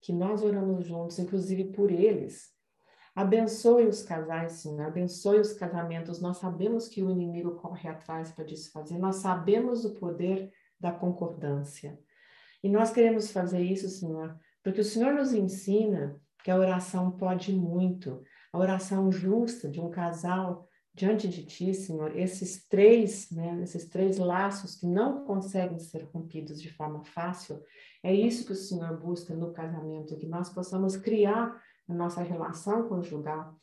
que 0.00 0.10
nós 0.10 0.42
oramos 0.42 0.86
juntos, 0.86 1.18
inclusive 1.18 1.64
por 1.64 1.90
eles. 1.90 2.50
Abençoe 3.14 3.86
os 3.86 4.02
casais, 4.02 4.52
Senhor, 4.52 4.86
abençoe 4.86 5.38
os 5.40 5.52
casamentos. 5.52 6.18
Nós 6.18 6.38
sabemos 6.38 6.88
que 6.88 7.02
o 7.02 7.10
inimigo 7.10 7.56
corre 7.56 7.86
atrás 7.90 8.32
para 8.32 8.42
desfazer, 8.42 8.96
nós 8.96 9.16
sabemos 9.16 9.84
o 9.84 9.92
poder 9.92 10.50
da 10.80 10.90
concordância. 10.90 11.98
E 12.62 12.68
nós 12.70 12.90
queremos 12.90 13.30
fazer 13.30 13.60
isso, 13.60 13.86
Senhor, 13.90 14.34
porque 14.62 14.80
o 14.80 14.84
Senhor 14.84 15.12
nos 15.12 15.34
ensina 15.34 16.18
que 16.42 16.50
a 16.50 16.56
oração 16.56 17.10
pode 17.10 17.52
muito. 17.52 18.22
A 18.50 18.58
oração 18.58 19.12
justa 19.12 19.68
de 19.68 19.78
um 19.78 19.90
casal 19.90 20.66
diante 20.94 21.26
de 21.28 21.44
ti, 21.44 21.74
Senhor, 21.74 22.16
esses 22.16 22.66
três, 22.68 23.30
né, 23.30 23.60
esses 23.62 23.88
três 23.88 24.16
laços 24.16 24.76
que 24.76 24.86
não 24.86 25.24
conseguem 25.24 25.78
ser 25.78 26.04
rompidos 26.12 26.62
de 26.62 26.72
forma 26.72 27.04
fácil, 27.04 27.60
é 28.02 28.14
isso 28.14 28.46
que 28.46 28.52
o 28.52 28.56
Senhor 28.56 28.96
busca 29.00 29.34
no 29.34 29.52
casamento, 29.52 30.16
que 30.16 30.26
nós 30.26 30.48
possamos 30.50 30.96
criar 30.96 31.60
na 31.88 31.94
nossa 31.94 32.22
relação 32.22 32.88
conjugal 32.88 33.56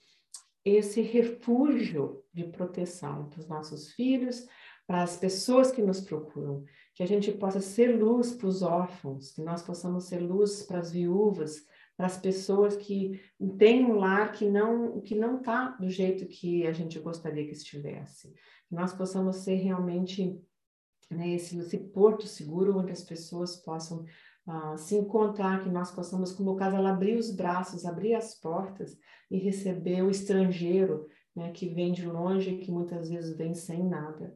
esse 0.64 1.02
refúgio 1.02 2.24
de 2.34 2.44
proteção 2.44 3.30
para 3.30 3.40
os 3.40 3.48
nossos 3.48 3.92
filhos, 3.94 4.46
para 4.86 5.02
as 5.02 5.18
pessoas 5.18 5.72
que 5.72 5.82
nos 5.82 6.02
procuram, 6.02 6.64
que 6.94 7.02
a 7.02 7.06
gente 7.06 7.32
possa 7.32 7.60
ser 7.60 7.98
luz 7.98 8.34
para 8.34 8.48
os 8.48 8.62
órfãos, 8.62 9.32
que 9.32 9.42
nós 9.42 9.62
possamos 9.62 10.04
ser 10.06 10.20
luz 10.20 10.64
para 10.64 10.80
as 10.80 10.92
viúvas, 10.92 11.66
para 12.02 12.08
as 12.08 12.18
pessoas 12.18 12.76
que 12.76 13.22
têm 13.60 13.86
um 13.86 13.94
lar 13.94 14.32
que 14.32 14.50
não 14.50 15.02
que 15.02 15.14
não 15.14 15.38
está 15.38 15.68
do 15.80 15.88
jeito 15.88 16.26
que 16.26 16.66
a 16.66 16.74
gente 16.74 16.98
gostaria 16.98 17.46
que 17.46 17.52
estivesse. 17.52 18.34
Que 18.68 18.74
nós 18.74 18.92
possamos 18.92 19.36
ser 19.36 19.58
realmente 19.58 20.36
né, 21.12 21.36
esse, 21.36 21.60
esse 21.60 21.78
porto 21.78 22.26
seguro 22.26 22.80
onde 22.80 22.92
as 22.92 23.04
pessoas 23.04 23.56
possam 23.56 24.04
uh, 24.48 24.76
se 24.80 24.96
encontrar, 24.96 25.62
que 25.62 25.70
nós 25.70 25.92
possamos, 25.92 26.32
como 26.32 26.54
o 26.54 26.56
casal, 26.56 26.88
abrir 26.88 27.20
os 27.20 27.30
braços, 27.30 27.86
abrir 27.86 28.16
as 28.16 28.34
portas 28.34 28.98
e 29.30 29.38
receber 29.38 30.02
o 30.02 30.10
estrangeiro 30.10 31.06
né, 31.36 31.52
que 31.52 31.70
vem 31.70 31.92
de 31.92 32.08
longe, 32.08 32.58
que 32.58 32.72
muitas 32.72 33.12
vezes 33.12 33.38
vem 33.38 33.54
sem 33.54 33.88
nada. 33.88 34.36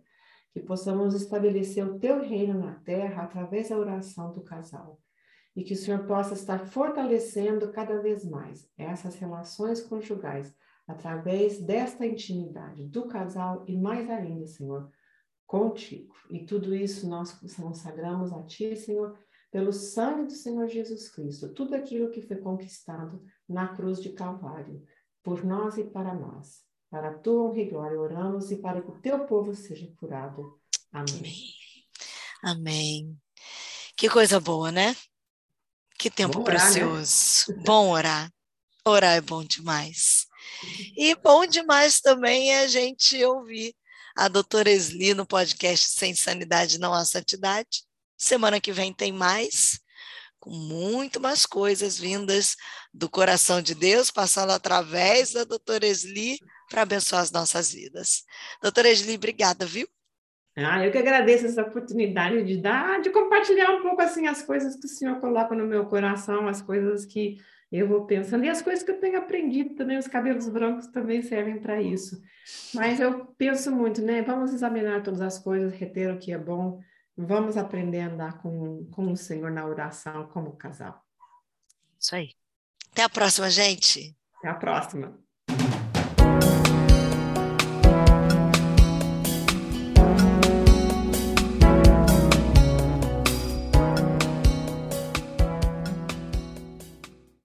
Que 0.53 0.59
possamos 0.59 1.15
estabelecer 1.15 1.83
o 1.83 1.97
teu 1.97 2.21
reino 2.21 2.59
na 2.59 2.75
terra 2.75 3.23
através 3.23 3.69
da 3.69 3.79
oração 3.79 4.31
do 4.31 4.43
casal 4.43 5.01
e 5.55 5.63
que 5.63 5.73
o 5.73 5.77
Senhor 5.77 6.05
possa 6.05 6.33
estar 6.33 6.67
fortalecendo 6.67 7.71
cada 7.71 7.99
vez 8.01 8.25
mais 8.25 8.69
essas 8.77 9.15
relações 9.15 9.81
conjugais 9.81 10.53
através 10.87 11.59
desta 11.59 12.05
intimidade 12.05 12.85
do 12.85 13.07
casal 13.07 13.63
e 13.67 13.75
mais 13.77 14.09
ainda, 14.09 14.45
Senhor, 14.45 14.91
contigo. 15.47 16.13
E 16.29 16.45
tudo 16.45 16.75
isso 16.75 17.07
nós 17.07 17.33
consagramos 17.55 18.33
a 18.33 18.43
Ti, 18.43 18.75
Senhor, 18.75 19.17
pelo 19.51 19.71
sangue 19.71 20.25
do 20.25 20.33
Senhor 20.33 20.67
Jesus 20.67 21.09
Cristo, 21.09 21.53
tudo 21.53 21.75
aquilo 21.75 22.11
que 22.11 22.21
foi 22.21 22.37
conquistado 22.37 23.23
na 23.47 23.69
cruz 23.69 24.01
de 24.01 24.09
Calvário, 24.09 24.85
por 25.23 25.43
nós 25.43 25.77
e 25.77 25.83
para 25.83 26.13
nós. 26.13 26.63
Para 26.89 27.09
a 27.09 27.13
tua 27.13 27.43
honra 27.43 27.59
e 27.59 27.69
glória 27.69 27.99
oramos 27.99 28.51
e 28.51 28.57
para 28.57 28.81
que 28.81 28.91
o 28.91 28.99
teu 28.99 29.25
povo 29.25 29.55
seja 29.55 29.91
curado. 29.97 30.59
Amém. 30.91 31.33
Amém. 32.43 33.17
Que 33.97 34.09
coisa 34.09 34.39
boa, 34.39 34.71
né? 34.71 34.95
Que 35.97 36.09
tempo 36.09 36.41
orar, 36.41 36.53
né? 36.53 36.59
precioso. 36.59 37.45
Né? 37.49 37.63
Bom 37.65 37.89
orar. 37.89 38.31
Orar 38.85 39.15
é 39.15 39.21
bom 39.21 39.43
demais. 39.43 40.27
E 40.95 41.15
bom 41.15 41.45
demais 41.45 41.99
também 41.99 42.53
é 42.53 42.59
a 42.59 42.67
gente 42.67 43.23
ouvir 43.23 43.75
a 44.15 44.27
doutora 44.27 44.69
Esli 44.69 45.13
no 45.13 45.25
podcast 45.25 45.91
Sem 45.91 46.15
Sanidade 46.15 46.79
Não 46.79 46.93
Há 46.93 47.03
Santidade. 47.03 47.83
Semana 48.17 48.61
que 48.61 48.71
vem 48.71 48.93
tem 48.93 49.11
mais, 49.11 49.79
com 50.39 50.51
muito 50.51 51.19
mais 51.19 51.45
coisas 51.45 51.97
vindas 51.97 52.55
do 52.93 53.09
coração 53.09 53.61
de 53.61 53.75
Deus, 53.75 54.09
passando 54.09 54.51
através 54.51 55.33
da 55.33 55.43
doutora 55.43 55.85
Esli 55.85 56.39
para 56.69 56.83
abençoar 56.83 57.21
as 57.21 57.31
nossas 57.31 57.71
vidas. 57.71 58.23
Doutora 58.61 58.89
Esli, 58.89 59.15
obrigada, 59.15 59.65
viu? 59.65 59.87
Ah, 60.57 60.85
eu 60.85 60.91
que 60.91 60.97
agradeço 60.97 61.45
essa 61.45 61.63
oportunidade 61.63 62.43
de 62.43 62.57
dar, 62.57 63.01
de 63.01 63.09
compartilhar 63.09 63.71
um 63.71 63.81
pouco 63.81 64.01
assim 64.01 64.25
as 64.25 64.41
coisas 64.41 64.75
que 64.75 64.85
o 64.85 64.89
Senhor 64.89 65.19
coloca 65.19 65.53
no 65.53 65.67
meu 65.67 65.85
coração, 65.85 66.47
as 66.47 66.61
coisas 66.61 67.05
que 67.05 67.37
eu 67.69 67.87
vou 67.87 68.05
pensando 68.05 68.45
e 68.45 68.49
as 68.49 68.61
coisas 68.61 68.81
que 68.83 68.91
eu 68.91 68.99
tenho 68.99 69.17
aprendido 69.17 69.75
também, 69.75 69.97
os 69.97 70.07
cabelos 70.07 70.47
brancos 70.47 70.87
também 70.87 71.21
servem 71.21 71.59
para 71.59 71.81
isso. 71.81 72.21
Mas 72.73 73.01
eu 73.01 73.25
penso 73.37 73.69
muito, 73.69 74.01
né? 74.01 74.21
Vamos 74.21 74.53
examinar 74.53 75.03
todas 75.03 75.19
as 75.19 75.37
coisas, 75.37 75.73
reter 75.73 76.13
o 76.13 76.19
que 76.19 76.31
é 76.31 76.37
bom, 76.37 76.79
vamos 77.17 77.57
aprender 77.57 77.99
a 77.99 78.07
andar 78.07 78.37
com, 78.37 78.85
com 78.91 79.11
o 79.11 79.17
Senhor 79.17 79.51
na 79.51 79.65
oração 79.65 80.27
como 80.27 80.55
casal. 80.55 81.03
Isso 81.99 82.15
aí. 82.15 82.29
Até 82.91 83.03
a 83.03 83.09
próxima, 83.09 83.49
gente. 83.49 84.15
Até 84.37 84.47
a 84.47 84.53
próxima. 84.53 85.24